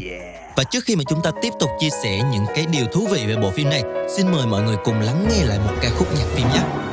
Và 0.56 0.64
trước 0.64 0.84
khi 0.84 0.96
mà 0.96 1.04
chúng 1.10 1.22
ta 1.24 1.32
tiếp 1.42 1.54
tục 1.60 1.70
chia 1.80 1.90
sẻ 2.04 2.22
những 2.32 2.46
cái 2.56 2.66
điều 2.72 2.86
thú 2.86 3.08
vị 3.12 3.26
về 3.28 3.36
bộ 3.36 3.52
phim 3.52 3.70
này 3.70 3.84
xin 4.18 4.32
mời 4.32 4.48
mọi 4.48 4.64
người 4.64 4.76
cùng 4.84 5.00
lắng 5.00 5.28
nghe 5.30 5.46
lại 5.46 5.60
một 5.60 5.74
ca 5.82 5.90
khúc 5.90 6.08
nhạc 6.18 6.26
phim 6.36 6.48
nhé 6.54 6.89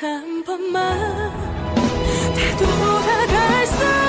단 0.00 0.02
한 0.02 0.42
번만 0.44 1.30
되돌아갈 2.34 3.66
수 3.66 4.01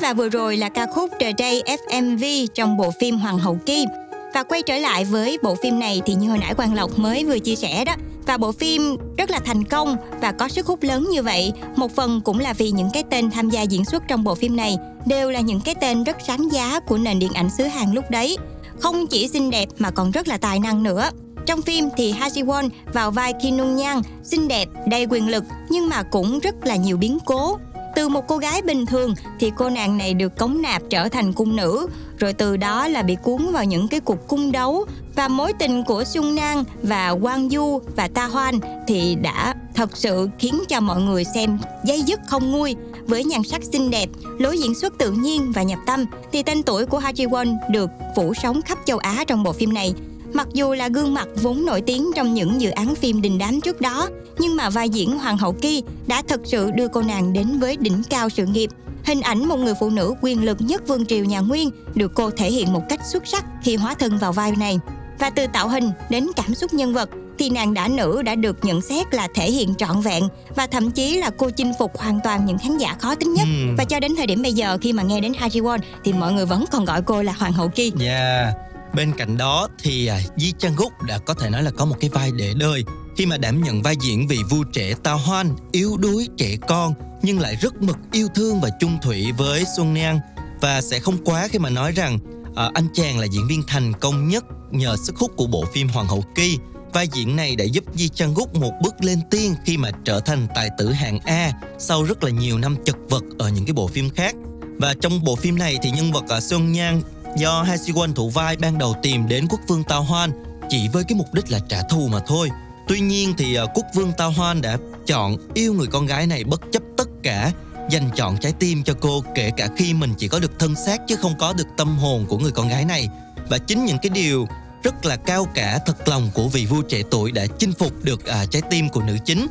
và 0.00 0.12
vừa 0.12 0.28
rồi 0.28 0.56
là 0.56 0.68
ca 0.68 0.86
khúc 0.86 1.10
The 1.20 1.32
Day 1.38 1.62
FMV 1.66 2.46
trong 2.54 2.76
bộ 2.76 2.90
phim 3.00 3.18
Hoàng 3.18 3.38
hậu 3.38 3.58
Kim. 3.66 3.88
Và 4.34 4.42
quay 4.42 4.62
trở 4.62 4.76
lại 4.76 5.04
với 5.04 5.38
bộ 5.42 5.54
phim 5.54 5.78
này 5.78 6.02
thì 6.06 6.14
như 6.14 6.28
hồi 6.28 6.38
nãy 6.38 6.54
Quang 6.54 6.74
Lộc 6.74 6.98
mới 6.98 7.24
vừa 7.24 7.38
chia 7.38 7.54
sẻ 7.54 7.84
đó, 7.84 7.94
và 8.26 8.36
bộ 8.36 8.52
phim 8.52 8.96
rất 9.16 9.30
là 9.30 9.40
thành 9.44 9.64
công 9.64 9.96
và 10.20 10.32
có 10.32 10.48
sức 10.48 10.66
hút 10.66 10.82
lớn 10.82 11.08
như 11.10 11.22
vậy. 11.22 11.52
Một 11.76 11.96
phần 11.96 12.20
cũng 12.20 12.38
là 12.38 12.52
vì 12.52 12.70
những 12.70 12.90
cái 12.92 13.02
tên 13.10 13.30
tham 13.30 13.50
gia 13.50 13.62
diễn 13.62 13.84
xuất 13.84 14.02
trong 14.08 14.24
bộ 14.24 14.34
phim 14.34 14.56
này 14.56 14.76
đều 15.06 15.30
là 15.30 15.40
những 15.40 15.60
cái 15.60 15.74
tên 15.74 16.04
rất 16.04 16.16
sáng 16.26 16.52
giá 16.52 16.80
của 16.80 16.98
nền 16.98 17.18
điện 17.18 17.32
ảnh 17.34 17.50
xứ 17.50 17.64
Hàn 17.64 17.92
lúc 17.92 18.10
đấy. 18.10 18.36
Không 18.78 19.06
chỉ 19.06 19.28
xinh 19.28 19.50
đẹp 19.50 19.68
mà 19.78 19.90
còn 19.90 20.10
rất 20.10 20.28
là 20.28 20.36
tài 20.36 20.58
năng 20.58 20.82
nữa. 20.82 21.10
Trong 21.46 21.62
phim 21.62 21.88
thì 21.96 22.12
Ha 22.12 22.28
Ji 22.28 22.44
Won 22.46 22.68
vào 22.92 23.10
vai 23.10 23.32
Kim 23.42 23.56
Nung 23.56 23.76
Nhan, 23.76 24.02
xinh 24.22 24.48
đẹp, 24.48 24.68
đầy 24.86 25.06
quyền 25.06 25.28
lực 25.28 25.44
nhưng 25.68 25.88
mà 25.88 26.02
cũng 26.02 26.38
rất 26.38 26.66
là 26.66 26.76
nhiều 26.76 26.96
biến 26.96 27.18
cố 27.24 27.58
từ 27.94 28.08
một 28.08 28.24
cô 28.28 28.36
gái 28.36 28.62
bình 28.62 28.86
thường 28.86 29.14
thì 29.40 29.52
cô 29.56 29.70
nàng 29.70 29.98
này 29.98 30.14
được 30.14 30.38
cống 30.38 30.62
nạp 30.62 30.82
trở 30.90 31.08
thành 31.08 31.32
cung 31.32 31.56
nữ. 31.56 31.86
Rồi 32.18 32.32
từ 32.32 32.56
đó 32.56 32.88
là 32.88 33.02
bị 33.02 33.16
cuốn 33.22 33.52
vào 33.52 33.64
những 33.64 33.88
cái 33.88 34.00
cuộc 34.00 34.28
cung 34.28 34.52
đấu. 34.52 34.84
Và 35.14 35.28
mối 35.28 35.52
tình 35.52 35.84
của 35.84 36.04
Xuân 36.04 36.34
Nang 36.34 36.64
và 36.82 37.14
Quang 37.22 37.50
Du 37.50 37.80
và 37.96 38.08
Ta 38.08 38.26
Hoan 38.26 38.54
thì 38.86 39.14
đã 39.14 39.54
thật 39.74 39.96
sự 39.96 40.28
khiến 40.38 40.60
cho 40.68 40.80
mọi 40.80 41.00
người 41.00 41.24
xem 41.24 41.58
dây 41.84 42.02
dứt 42.02 42.20
không 42.26 42.52
nguôi. 42.52 42.76
Với 43.06 43.24
nhan 43.24 43.42
sắc 43.42 43.62
xinh 43.72 43.90
đẹp, 43.90 44.08
lối 44.38 44.58
diễn 44.58 44.74
xuất 44.74 44.98
tự 44.98 45.12
nhiên 45.12 45.52
và 45.52 45.62
nhập 45.62 45.78
tâm 45.86 46.04
thì 46.32 46.42
tên 46.42 46.62
tuổi 46.62 46.86
của 46.86 46.98
Ha 46.98 47.10
Ji 47.10 47.28
Won 47.28 47.56
được 47.70 47.90
phủ 48.16 48.34
sóng 48.42 48.62
khắp 48.62 48.78
châu 48.84 48.98
Á 48.98 49.24
trong 49.26 49.42
bộ 49.42 49.52
phim 49.52 49.72
này. 49.72 49.94
Mặc 50.34 50.48
dù 50.54 50.74
là 50.74 50.88
gương 50.88 51.14
mặt 51.14 51.28
vốn 51.42 51.66
nổi 51.66 51.80
tiếng 51.80 52.10
trong 52.16 52.34
những 52.34 52.60
dự 52.60 52.70
án 52.70 52.94
phim 52.94 53.22
đình 53.22 53.38
đám 53.38 53.60
trước 53.60 53.80
đó, 53.80 54.08
nhưng 54.38 54.56
mà 54.56 54.70
vai 54.70 54.88
diễn 54.88 55.18
Hoàng 55.18 55.38
hậu 55.38 55.52
Ki 55.52 55.82
đã 56.06 56.22
thật 56.28 56.40
sự 56.44 56.70
đưa 56.70 56.88
cô 56.88 57.02
nàng 57.02 57.32
đến 57.32 57.58
với 57.58 57.76
đỉnh 57.76 58.02
cao 58.10 58.28
sự 58.28 58.46
nghiệp. 58.46 58.70
Hình 59.04 59.20
ảnh 59.20 59.48
một 59.48 59.56
người 59.56 59.74
phụ 59.80 59.90
nữ 59.90 60.14
quyền 60.22 60.44
lực 60.44 60.56
nhất 60.60 60.88
vương 60.88 61.06
triều 61.06 61.24
nhà 61.24 61.40
Nguyên 61.40 61.70
được 61.94 62.12
cô 62.14 62.30
thể 62.30 62.50
hiện 62.50 62.72
một 62.72 62.82
cách 62.88 63.00
xuất 63.12 63.26
sắc 63.26 63.44
khi 63.62 63.76
hóa 63.76 63.94
thân 63.94 64.18
vào 64.18 64.32
vai 64.32 64.52
này. 64.58 64.78
Và 65.18 65.30
từ 65.30 65.46
tạo 65.52 65.68
hình 65.68 65.90
đến 66.10 66.26
cảm 66.36 66.54
xúc 66.54 66.74
nhân 66.74 66.94
vật 66.94 67.10
thì 67.38 67.50
nàng 67.50 67.74
đã 67.74 67.88
nữ 67.88 68.22
đã 68.22 68.34
được 68.34 68.64
nhận 68.64 68.80
xét 68.80 69.14
là 69.14 69.28
thể 69.34 69.50
hiện 69.50 69.74
trọn 69.74 70.00
vẹn 70.00 70.28
và 70.56 70.66
thậm 70.66 70.90
chí 70.90 71.18
là 71.18 71.30
cô 71.38 71.50
chinh 71.50 71.72
phục 71.78 71.98
hoàn 71.98 72.20
toàn 72.24 72.46
những 72.46 72.58
khán 72.58 72.78
giả 72.78 72.96
khó 73.00 73.14
tính 73.14 73.34
nhất 73.34 73.44
Ừ. 73.48 73.74
và 73.78 73.84
cho 73.84 74.00
đến 74.00 74.16
thời 74.16 74.26
điểm 74.26 74.42
bây 74.42 74.52
giờ 74.52 74.78
khi 74.80 74.92
mà 74.92 75.02
nghe 75.02 75.20
đến 75.20 75.32
Ha 75.38 75.48
Ji 75.48 75.62
Won 75.62 75.78
thì 76.04 76.12
mọi 76.12 76.32
người 76.32 76.46
vẫn 76.46 76.64
còn 76.70 76.84
gọi 76.84 77.02
cô 77.02 77.22
là 77.22 77.32
hoàng 77.32 77.52
hậu 77.52 77.68
Ki. 77.68 77.92
Yeah. 78.00 78.54
Bên 78.94 79.12
cạnh 79.12 79.36
đó 79.36 79.68
thì 79.82 80.06
à, 80.06 80.20
Di 80.36 80.52
Chang 80.58 80.76
Gúc 80.76 80.92
đã 81.02 81.18
có 81.18 81.34
thể 81.34 81.50
nói 81.50 81.62
là 81.62 81.70
có 81.70 81.84
một 81.84 81.96
cái 82.00 82.10
vai 82.10 82.30
để 82.36 82.54
đời 82.56 82.84
khi 83.16 83.26
mà 83.26 83.36
đảm 83.36 83.62
nhận 83.62 83.82
vai 83.82 83.96
diễn 84.00 84.28
vị 84.28 84.38
vua 84.50 84.64
trẻ 84.72 84.94
Tao 85.02 85.18
Hoan, 85.18 85.56
yếu 85.72 85.96
đuối, 85.96 86.28
trẻ 86.36 86.56
con 86.68 86.94
nhưng 87.22 87.40
lại 87.40 87.56
rất 87.60 87.82
mực 87.82 87.96
yêu 88.12 88.28
thương 88.34 88.60
và 88.60 88.70
chung 88.80 88.98
thủy 89.02 89.32
với 89.38 89.64
Xuân 89.76 89.94
nhan 89.94 90.20
và 90.60 90.80
sẽ 90.80 90.98
không 90.98 91.24
quá 91.24 91.48
khi 91.48 91.58
mà 91.58 91.70
nói 91.70 91.92
rằng 91.92 92.18
à, 92.56 92.70
anh 92.74 92.86
chàng 92.94 93.18
là 93.18 93.26
diễn 93.26 93.46
viên 93.48 93.62
thành 93.66 93.92
công 94.00 94.28
nhất 94.28 94.44
nhờ 94.70 94.96
sức 94.96 95.16
hút 95.16 95.30
của 95.36 95.46
bộ 95.46 95.64
phim 95.72 95.88
Hoàng 95.88 96.06
hậu 96.06 96.24
Ki. 96.34 96.58
Vai 96.92 97.08
diễn 97.12 97.36
này 97.36 97.56
đã 97.56 97.64
giúp 97.64 97.84
Di 97.94 98.08
Chang 98.08 98.34
Gúc 98.34 98.54
một 98.54 98.72
bước 98.82 98.94
lên 99.00 99.20
tiên 99.30 99.54
khi 99.66 99.76
mà 99.76 99.90
trở 100.04 100.20
thành 100.20 100.46
tài 100.54 100.68
tử 100.78 100.92
hạng 100.92 101.18
A 101.18 101.52
sau 101.78 102.02
rất 102.02 102.24
là 102.24 102.30
nhiều 102.30 102.58
năm 102.58 102.76
chật 102.84 102.96
vật 103.08 103.22
ở 103.38 103.48
những 103.48 103.64
cái 103.64 103.72
bộ 103.72 103.86
phim 103.86 104.10
khác. 104.10 104.34
Và 104.78 104.94
trong 105.00 105.24
bộ 105.24 105.36
phim 105.36 105.58
này 105.58 105.78
thì 105.82 105.90
nhân 105.90 106.12
vật 106.12 106.24
à, 106.28 106.40
Xuân 106.40 106.72
Nhan 106.72 107.02
do 107.36 107.62
hai 107.62 107.78
Si 107.78 107.92
Won 107.92 108.14
thủ 108.14 108.30
vai 108.30 108.56
ban 108.56 108.78
đầu 108.78 108.94
tìm 109.02 109.28
đến 109.28 109.46
quốc 109.50 109.60
vương 109.68 109.84
Tao 109.84 110.02
Hoan 110.02 110.30
chỉ 110.68 110.88
với 110.88 111.04
cái 111.04 111.18
mục 111.18 111.34
đích 111.34 111.50
là 111.50 111.58
trả 111.68 111.82
thù 111.82 112.08
mà 112.08 112.20
thôi. 112.26 112.50
Tuy 112.88 113.00
nhiên 113.00 113.34
thì 113.38 113.54
à, 113.54 113.64
quốc 113.74 113.86
vương 113.94 114.12
Tao 114.18 114.30
Hoan 114.30 114.62
đã 114.62 114.78
chọn 115.06 115.36
yêu 115.54 115.72
người 115.72 115.86
con 115.86 116.06
gái 116.06 116.26
này 116.26 116.44
bất 116.44 116.60
chấp 116.72 116.82
tất 116.96 117.08
cả, 117.22 117.52
dành 117.90 118.10
chọn 118.16 118.36
trái 118.36 118.52
tim 118.58 118.84
cho 118.84 118.94
cô 119.00 119.24
kể 119.34 119.50
cả 119.56 119.68
khi 119.76 119.94
mình 119.94 120.14
chỉ 120.18 120.28
có 120.28 120.38
được 120.38 120.58
thân 120.58 120.74
xác 120.74 121.00
chứ 121.08 121.16
không 121.16 121.34
có 121.38 121.52
được 121.52 121.66
tâm 121.76 121.98
hồn 121.98 122.26
của 122.28 122.38
người 122.38 122.52
con 122.52 122.68
gái 122.68 122.84
này. 122.84 123.08
Và 123.48 123.58
chính 123.58 123.84
những 123.84 123.98
cái 123.98 124.10
điều 124.10 124.46
rất 124.82 125.04
là 125.04 125.16
cao 125.16 125.46
cả 125.54 125.78
thật 125.86 126.08
lòng 126.08 126.30
của 126.34 126.48
vị 126.48 126.66
vua 126.66 126.82
trẻ 126.82 127.02
tuổi 127.10 127.32
đã 127.32 127.46
chinh 127.58 127.72
phục 127.72 128.04
được 128.04 128.26
à, 128.26 128.44
trái 128.50 128.62
tim 128.70 128.88
của 128.88 129.02
nữ 129.02 129.16
chính. 129.24 129.46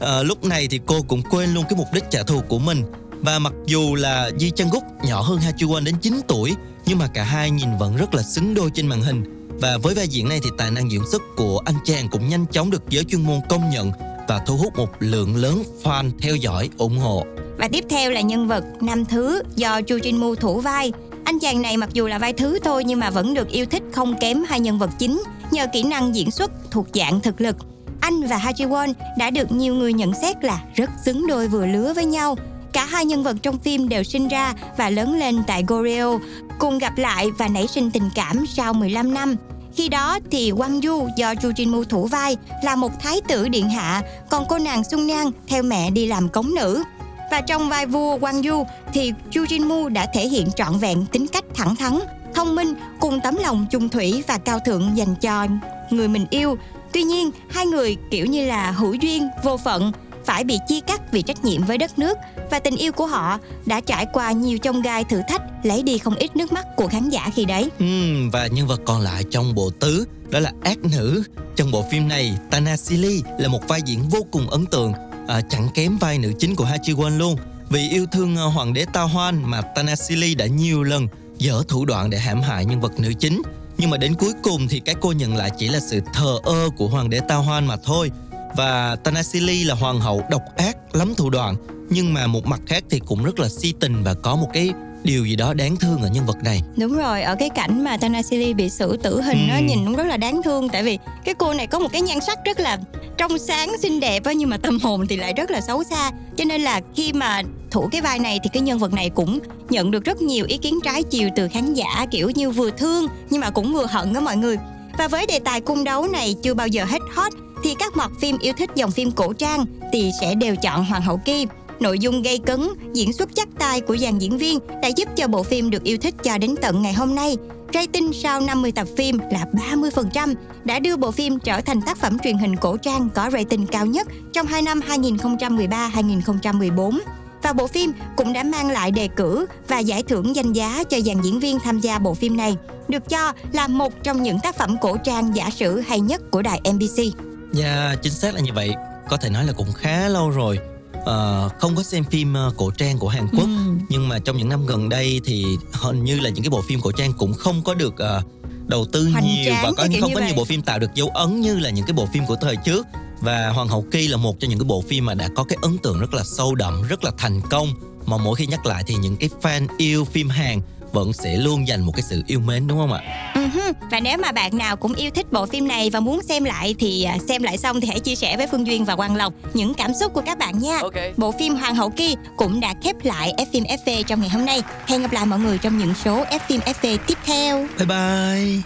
À, 0.00 0.22
lúc 0.22 0.44
này 0.44 0.68
thì 0.70 0.80
cô 0.86 1.02
cũng 1.02 1.22
quên 1.22 1.54
luôn 1.54 1.64
cái 1.68 1.78
mục 1.78 1.92
đích 1.92 2.04
trả 2.10 2.22
thù 2.22 2.40
của 2.48 2.58
mình 2.58 2.84
và 3.20 3.38
mặc 3.38 3.52
dù 3.66 3.94
là 3.94 4.30
di 4.38 4.50
Chang 4.50 4.70
Gúc 4.70 4.82
nhỏ 5.04 5.22
hơn 5.22 5.38
Ha 5.38 5.50
Chi 5.50 5.66
Won 5.66 5.84
đến 5.84 5.94
9 6.00 6.20
tuổi 6.28 6.54
nhưng 6.86 6.98
mà 6.98 7.06
cả 7.14 7.24
hai 7.24 7.50
nhìn 7.50 7.68
vẫn 7.78 7.96
rất 7.96 8.14
là 8.14 8.22
xứng 8.22 8.54
đôi 8.54 8.70
trên 8.74 8.86
màn 8.86 9.02
hình 9.02 9.24
và 9.60 9.78
với 9.82 9.94
vai 9.94 10.08
diễn 10.08 10.28
này 10.28 10.40
thì 10.42 10.50
tài 10.58 10.70
năng 10.70 10.90
diễn 10.90 11.02
xuất 11.12 11.22
của 11.36 11.60
anh 11.64 11.74
chàng 11.84 12.08
cũng 12.08 12.28
nhanh 12.28 12.46
chóng 12.46 12.70
được 12.70 12.82
giới 12.88 13.04
chuyên 13.04 13.22
môn 13.22 13.40
công 13.48 13.70
nhận 13.70 13.90
và 14.28 14.38
thu 14.46 14.56
hút 14.56 14.76
một 14.76 14.88
lượng 14.98 15.36
lớn 15.36 15.62
fan 15.82 16.10
theo 16.20 16.36
dõi 16.36 16.70
ủng 16.78 16.98
hộ. 16.98 17.24
Và 17.58 17.68
tiếp 17.68 17.84
theo 17.88 18.10
là 18.10 18.20
nhân 18.20 18.48
vật 18.48 18.64
nam 18.80 19.04
thứ 19.04 19.42
do 19.56 19.80
Chu 19.82 19.96
Jin 19.96 20.18
Mu 20.18 20.34
thủ 20.34 20.60
vai. 20.60 20.92
Anh 21.24 21.38
chàng 21.38 21.62
này 21.62 21.76
mặc 21.76 21.90
dù 21.92 22.06
là 22.06 22.18
vai 22.18 22.32
thứ 22.32 22.58
thôi 22.64 22.84
nhưng 22.84 23.00
mà 23.00 23.10
vẫn 23.10 23.34
được 23.34 23.48
yêu 23.48 23.66
thích 23.66 23.82
không 23.92 24.14
kém 24.20 24.44
hai 24.48 24.60
nhân 24.60 24.78
vật 24.78 24.90
chính 24.98 25.22
nhờ 25.50 25.66
kỹ 25.72 25.82
năng 25.82 26.14
diễn 26.14 26.30
xuất 26.30 26.50
thuộc 26.70 26.86
dạng 26.94 27.20
thực 27.20 27.40
lực. 27.40 27.56
Anh 28.00 28.26
và 28.26 28.36
Ha 28.36 28.50
Ji 28.50 28.68
Won 28.68 28.92
đã 29.18 29.30
được 29.30 29.52
nhiều 29.52 29.74
người 29.74 29.92
nhận 29.92 30.14
xét 30.14 30.44
là 30.44 30.62
rất 30.74 30.90
xứng 31.04 31.26
đôi 31.26 31.48
vừa 31.48 31.66
lứa 31.66 31.92
với 31.94 32.04
nhau. 32.04 32.36
Cả 32.74 32.84
hai 32.84 33.04
nhân 33.04 33.22
vật 33.22 33.36
trong 33.42 33.58
phim 33.58 33.88
đều 33.88 34.02
sinh 34.02 34.28
ra 34.28 34.54
và 34.76 34.90
lớn 34.90 35.18
lên 35.18 35.42
tại 35.46 35.64
Goryeo, 35.68 36.20
cùng 36.58 36.78
gặp 36.78 36.98
lại 36.98 37.30
và 37.38 37.48
nảy 37.48 37.66
sinh 37.66 37.90
tình 37.90 38.10
cảm 38.14 38.46
sau 38.46 38.72
15 38.72 39.14
năm. 39.14 39.36
Khi 39.74 39.88
đó 39.88 40.18
thì 40.30 40.52
Wang 40.52 40.88
Yu 40.88 41.08
do 41.16 41.34
Chu 41.34 41.50
Jin 41.50 41.70
Mu 41.70 41.84
thủ 41.84 42.06
vai 42.06 42.36
là 42.62 42.76
một 42.76 43.00
thái 43.00 43.20
tử 43.28 43.48
điện 43.48 43.70
hạ, 43.70 44.02
còn 44.30 44.44
cô 44.48 44.58
nàng 44.58 44.84
Sung 44.84 45.06
Nang 45.06 45.30
theo 45.46 45.62
mẹ 45.62 45.90
đi 45.90 46.06
làm 46.06 46.28
cống 46.28 46.54
nữ. 46.54 46.82
Và 47.30 47.40
trong 47.40 47.68
vai 47.68 47.86
vua 47.86 48.18
Wang 48.18 48.50
Yu 48.50 48.66
thì 48.92 49.12
Chu 49.30 49.44
Jin 49.44 49.66
Mu 49.68 49.88
đã 49.88 50.06
thể 50.14 50.28
hiện 50.28 50.48
trọn 50.56 50.78
vẹn 50.78 51.06
tính 51.12 51.26
cách 51.26 51.44
thẳng 51.54 51.76
thắn, 51.76 51.98
thông 52.34 52.54
minh 52.54 52.74
cùng 53.00 53.20
tấm 53.24 53.36
lòng 53.42 53.66
chung 53.70 53.88
thủy 53.88 54.22
và 54.26 54.38
cao 54.38 54.58
thượng 54.58 54.90
dành 54.94 55.14
cho 55.14 55.46
người 55.90 56.08
mình 56.08 56.26
yêu. 56.30 56.58
Tuy 56.92 57.02
nhiên, 57.02 57.30
hai 57.50 57.66
người 57.66 57.96
kiểu 58.10 58.26
như 58.26 58.46
là 58.46 58.70
hữu 58.70 58.94
duyên, 58.94 59.28
vô 59.44 59.56
phận, 59.56 59.92
phải 60.26 60.44
bị 60.44 60.58
chia 60.68 60.80
cắt 60.80 61.12
vì 61.12 61.22
trách 61.22 61.44
nhiệm 61.44 61.64
với 61.64 61.78
đất 61.78 61.98
nước 61.98 62.18
và 62.50 62.58
tình 62.58 62.76
yêu 62.76 62.92
của 62.92 63.06
họ 63.06 63.38
đã 63.66 63.80
trải 63.80 64.06
qua 64.12 64.32
nhiều 64.32 64.58
chông 64.58 64.82
gai 64.82 65.04
thử 65.04 65.20
thách 65.28 65.42
lấy 65.62 65.82
đi 65.82 65.98
không 65.98 66.14
ít 66.14 66.36
nước 66.36 66.52
mắt 66.52 66.66
của 66.76 66.88
khán 66.88 67.10
giả 67.10 67.30
khi 67.34 67.44
đấy. 67.44 67.70
Ừ, 67.78 67.84
và 68.32 68.46
nhân 68.46 68.66
vật 68.66 68.80
còn 68.86 69.00
lại 69.00 69.24
trong 69.30 69.54
bộ 69.54 69.70
tứ 69.70 70.04
đó 70.30 70.38
là 70.38 70.52
ác 70.62 70.78
nữ. 70.84 71.22
Trong 71.56 71.70
bộ 71.70 71.84
phim 71.90 72.08
này, 72.08 72.38
Tana 72.50 72.76
Sili 72.76 73.22
là 73.38 73.48
một 73.48 73.68
vai 73.68 73.80
diễn 73.84 74.08
vô 74.08 74.20
cùng 74.30 74.50
ấn 74.50 74.66
tượng, 74.66 74.92
à, 75.28 75.40
chẳng 75.50 75.68
kém 75.74 75.96
vai 75.96 76.18
nữ 76.18 76.32
chính 76.38 76.56
của 76.56 76.64
Hachi 76.64 76.92
Won 76.92 77.18
luôn. 77.18 77.36
Vì 77.70 77.88
yêu 77.88 78.06
thương 78.12 78.36
à, 78.36 78.44
hoàng 78.44 78.72
đế 78.72 78.86
Ta 78.92 79.02
Hoan 79.02 79.42
mà 79.50 79.60
Tana 79.60 79.96
Sili 79.96 80.34
đã 80.34 80.46
nhiều 80.46 80.82
lần 80.82 81.08
dở 81.38 81.62
thủ 81.68 81.84
đoạn 81.84 82.10
để 82.10 82.18
hãm 82.18 82.42
hại 82.42 82.64
nhân 82.64 82.80
vật 82.80 83.00
nữ 83.00 83.12
chính. 83.20 83.42
Nhưng 83.78 83.90
mà 83.90 83.96
đến 83.96 84.14
cuối 84.14 84.32
cùng 84.42 84.68
thì 84.68 84.80
cái 84.80 84.94
cô 85.00 85.12
nhận 85.12 85.36
lại 85.36 85.50
chỉ 85.58 85.68
là 85.68 85.80
sự 85.80 86.00
thờ 86.14 86.38
ơ 86.42 86.68
của 86.76 86.88
hoàng 86.88 87.10
đế 87.10 87.20
Tao 87.28 87.42
Hoan 87.42 87.66
mà 87.66 87.76
thôi. 87.84 88.10
Và 88.56 88.96
Tanasili 89.04 89.64
là 89.64 89.74
hoàng 89.74 90.00
hậu 90.00 90.22
độc 90.30 90.42
ác 90.56 90.76
lắm 90.96 91.14
thủ 91.14 91.30
đoạn 91.30 91.56
nhưng 91.90 92.14
mà 92.14 92.26
một 92.26 92.46
mặt 92.46 92.60
khác 92.66 92.84
thì 92.90 93.00
cũng 93.06 93.24
rất 93.24 93.38
là 93.40 93.48
si 93.48 93.72
tình 93.80 94.02
và 94.04 94.14
có 94.14 94.36
một 94.36 94.48
cái 94.52 94.70
điều 95.02 95.24
gì 95.26 95.36
đó 95.36 95.54
đáng 95.54 95.76
thương 95.76 96.02
ở 96.02 96.08
nhân 96.08 96.26
vật 96.26 96.36
này. 96.44 96.60
Đúng 96.76 96.96
rồi, 96.96 97.22
ở 97.22 97.34
cái 97.34 97.48
cảnh 97.48 97.84
mà 97.84 97.96
Tanasili 97.96 98.54
bị 98.54 98.70
xử 98.70 98.96
tử 98.96 99.20
hình 99.20 99.48
nó 99.48 99.54
Ừ. 99.54 99.60
nhìn 99.62 99.84
cũng 99.84 99.96
rất 99.96 100.06
là 100.06 100.16
đáng 100.16 100.42
thương 100.42 100.68
tại 100.68 100.82
vì 100.82 100.98
cái 101.24 101.34
cô 101.34 101.54
này 101.54 101.66
có 101.66 101.78
một 101.78 101.88
cái 101.92 102.00
nhan 102.00 102.18
sắc 102.20 102.38
rất 102.44 102.60
là 102.60 102.78
trong 103.18 103.38
sáng 103.38 103.72
xinh 103.82 104.00
đẹp 104.00 104.24
á 104.24 104.32
nhưng 104.32 104.50
mà 104.50 104.56
tâm 104.56 104.78
hồn 104.80 105.06
thì 105.06 105.16
lại 105.16 105.32
rất 105.36 105.50
là 105.50 105.60
xấu 105.60 105.84
xa. 105.84 106.10
Cho 106.36 106.44
nên 106.44 106.60
là 106.60 106.80
khi 106.96 107.12
mà 107.12 107.42
thủ 107.70 107.88
cái 107.92 108.00
vai 108.00 108.18
này 108.18 108.40
thì 108.42 108.50
cái 108.52 108.62
nhân 108.62 108.78
vật 108.78 108.92
này 108.92 109.10
cũng 109.10 109.38
nhận 109.70 109.90
được 109.90 110.04
rất 110.04 110.22
nhiều 110.22 110.44
ý 110.48 110.56
kiến 110.56 110.78
trái 110.84 111.02
chiều 111.02 111.28
từ 111.36 111.48
khán 111.48 111.74
giả 111.74 112.06
kiểu 112.10 112.30
như 112.30 112.50
vừa 112.50 112.70
thương 112.70 113.06
nhưng 113.30 113.40
mà 113.40 113.50
cũng 113.50 113.72
vừa 113.72 113.86
hận 113.86 114.12
đó 114.12 114.20
mọi 114.20 114.36
người. 114.36 114.56
Và 114.98 115.08
với 115.08 115.26
đề 115.26 115.38
tài 115.38 115.60
cung 115.60 115.84
đấu 115.84 116.08
này 116.08 116.34
chưa 116.42 116.54
bao 116.54 116.66
giờ 116.66 116.84
hết 116.84 117.02
hot 117.14 117.32
thì 117.64 117.74
các 117.78 117.96
mọt 117.96 118.10
phim 118.20 118.38
yêu 118.38 118.52
thích 118.56 118.70
dòng 118.74 118.90
phim 118.90 119.10
cổ 119.10 119.32
trang 119.32 119.64
thì 119.92 120.10
sẽ 120.20 120.34
đều 120.34 120.56
chọn 120.56 120.84
Hoàng 120.84 121.02
hậu 121.02 121.16
Kim. 121.16 121.48
Nội 121.80 121.98
dung 121.98 122.22
gây 122.22 122.38
cấn, 122.38 122.68
diễn 122.92 123.12
xuất 123.12 123.28
chắc 123.34 123.48
tay 123.58 123.80
của 123.80 123.96
dàn 123.96 124.18
diễn 124.18 124.38
viên 124.38 124.58
đã 124.82 124.88
giúp 124.96 125.08
cho 125.16 125.28
bộ 125.28 125.42
phim 125.42 125.70
được 125.70 125.82
yêu 125.82 125.98
thích 125.98 126.14
cho 126.22 126.38
đến 126.38 126.54
tận 126.62 126.82
ngày 126.82 126.92
hôm 126.92 127.14
nay. 127.14 127.36
Rating 127.74 128.12
sau 128.12 128.40
50 128.40 128.72
tập 128.72 128.88
phim 128.96 129.18
là 129.18 129.44
30%, 129.52 130.34
đã 130.64 130.78
đưa 130.78 130.96
bộ 130.96 131.10
phim 131.10 131.38
trở 131.38 131.60
thành 131.60 131.82
tác 131.82 131.98
phẩm 131.98 132.18
truyền 132.18 132.38
hình 132.38 132.56
cổ 132.56 132.76
trang 132.76 133.08
có 133.14 133.30
rating 133.32 133.66
cao 133.66 133.86
nhất 133.86 134.08
trong 134.32 134.46
hai 134.46 134.62
năm 134.62 134.80
2013-2014. 134.88 136.98
Và 137.42 137.52
bộ 137.52 137.66
phim 137.66 137.92
cũng 138.16 138.32
đã 138.32 138.42
mang 138.42 138.70
lại 138.70 138.90
đề 138.90 139.08
cử 139.08 139.46
và 139.68 139.78
giải 139.78 140.02
thưởng 140.02 140.36
danh 140.36 140.52
giá 140.52 140.84
cho 140.84 141.00
dàn 141.00 141.22
diễn 141.22 141.40
viên 141.40 141.60
tham 141.60 141.80
gia 141.80 141.98
bộ 141.98 142.14
phim 142.14 142.36
này, 142.36 142.56
được 142.88 143.08
cho 143.08 143.32
là 143.52 143.68
một 143.68 143.92
trong 144.02 144.22
những 144.22 144.38
tác 144.42 144.58
phẩm 144.58 144.76
cổ 144.80 144.96
trang 144.96 145.36
giả 145.36 145.50
sử 145.50 145.80
hay 145.80 146.00
nhất 146.00 146.22
của 146.30 146.42
đài 146.42 146.60
MBC. 146.72 147.33
Dạ, 147.54 147.94
chính 148.02 148.12
xác 148.12 148.34
là 148.34 148.40
như 148.40 148.52
vậy. 148.52 148.74
Có 149.08 149.16
thể 149.16 149.30
nói 149.30 149.44
là 149.44 149.52
cũng 149.52 149.72
khá 149.72 150.08
lâu 150.08 150.30
rồi. 150.30 150.58
Ờ, 151.04 151.48
không 151.58 151.76
có 151.76 151.82
xem 151.82 152.04
phim 152.04 152.34
ờ, 152.34 152.52
cổ 152.56 152.70
trang 152.70 152.98
của 152.98 153.08
Hàn 153.08 153.28
Quốc 153.32 153.48
nhưng 153.88 154.08
mà 154.08 154.18
trong 154.18 154.36
những 154.36 154.48
năm 154.48 154.66
gần 154.66 154.88
đây 154.88 155.20
thì 155.24 155.44
hình 155.72 156.04
như 156.04 156.20
là 156.20 156.30
những 156.30 156.44
cái 156.44 156.50
bộ 156.50 156.62
phim 156.62 156.80
cổ 156.80 156.92
trang 156.92 157.12
cũng 157.12 157.34
không 157.34 157.62
có 157.62 157.74
được 157.74 157.98
ờ, 157.98 158.22
đầu 158.66 158.84
tư 158.92 159.08
Hoành 159.08 159.24
nhiều 159.26 159.54
và 159.62 159.62
có 159.62 159.86
không 160.00 160.00
có 160.00 160.06
nhiều 160.06 160.14
vậy. 160.14 160.32
bộ 160.36 160.44
phim 160.44 160.62
tạo 160.62 160.78
được 160.78 160.94
dấu 160.94 161.08
ấn 161.08 161.40
như 161.40 161.58
là 161.58 161.70
những 161.70 161.86
cái 161.86 161.94
bộ 161.94 162.06
phim 162.12 162.26
của 162.26 162.36
thời 162.40 162.56
trước 162.56 162.86
và 163.20 163.48
Hoàng 163.48 163.68
hậu 163.68 163.84
Ki 163.90 164.08
là 164.08 164.16
một 164.16 164.40
trong 164.40 164.50
những 164.50 164.58
cái 164.58 164.66
bộ 164.66 164.82
phim 164.88 165.06
mà 165.06 165.14
đã 165.14 165.28
có 165.36 165.44
cái 165.44 165.58
ấn 165.62 165.78
tượng 165.78 166.00
rất 166.00 166.14
là 166.14 166.22
sâu 166.24 166.54
đậm, 166.54 166.82
rất 166.82 167.04
là 167.04 167.10
thành 167.18 167.40
công 167.50 167.68
mà 168.06 168.16
mỗi 168.16 168.36
khi 168.36 168.46
nhắc 168.46 168.66
lại 168.66 168.84
thì 168.86 168.94
những 168.94 169.16
cái 169.16 169.28
fan 169.42 169.66
yêu 169.78 170.04
phim 170.04 170.28
Hàn 170.28 170.60
vẫn 170.94 171.12
sẽ 171.12 171.36
luôn 171.36 171.68
dành 171.68 171.80
một 171.80 171.92
cái 171.96 172.02
sự 172.02 172.22
yêu 172.26 172.40
mến 172.40 172.66
đúng 172.66 172.78
không 172.78 172.92
ạ? 172.92 173.32
Ừ 173.34 173.46
hứ. 173.46 173.72
Và 173.90 174.00
nếu 174.00 174.18
mà 174.18 174.32
bạn 174.32 174.58
nào 174.58 174.76
cũng 174.76 174.94
yêu 174.94 175.10
thích 175.10 175.32
bộ 175.32 175.46
phim 175.46 175.68
này 175.68 175.90
và 175.90 176.00
muốn 176.00 176.22
xem 176.22 176.44
lại 176.44 176.74
thì 176.78 177.04
à, 177.04 177.18
xem 177.28 177.42
lại 177.42 177.58
xong 177.58 177.80
thì 177.80 177.88
hãy 177.88 178.00
chia 178.00 178.14
sẻ 178.14 178.36
với 178.36 178.46
Phương 178.46 178.66
Duyên 178.66 178.84
và 178.84 178.96
Quang 178.96 179.16
Lộc 179.16 179.34
những 179.54 179.74
cảm 179.74 179.94
xúc 179.94 180.12
của 180.12 180.22
các 180.26 180.38
bạn 180.38 180.58
nha. 180.58 180.80
Bộ 181.16 181.32
phim 181.38 181.54
Hoàng 181.54 181.74
hậu 181.74 181.90
Ki 181.90 182.16
cũng 182.36 182.60
đã 182.60 182.74
khép 182.82 182.96
lại 183.02 183.32
F 183.36 183.46
phim 183.52 183.64
FV 183.64 184.02
trong 184.02 184.20
ngày 184.20 184.28
hôm 184.28 184.44
nay. 184.44 184.62
Hẹn 184.86 185.02
gặp 185.02 185.12
lại 185.12 185.26
mọi 185.26 185.38
người 185.38 185.58
trong 185.58 185.78
những 185.78 185.94
số 186.04 186.24
F 186.24 186.38
phim 186.48 186.60
FV 186.60 186.98
tiếp 187.06 187.18
theo. 187.24 187.66
Bye 187.78 187.86
bye. 187.86 188.62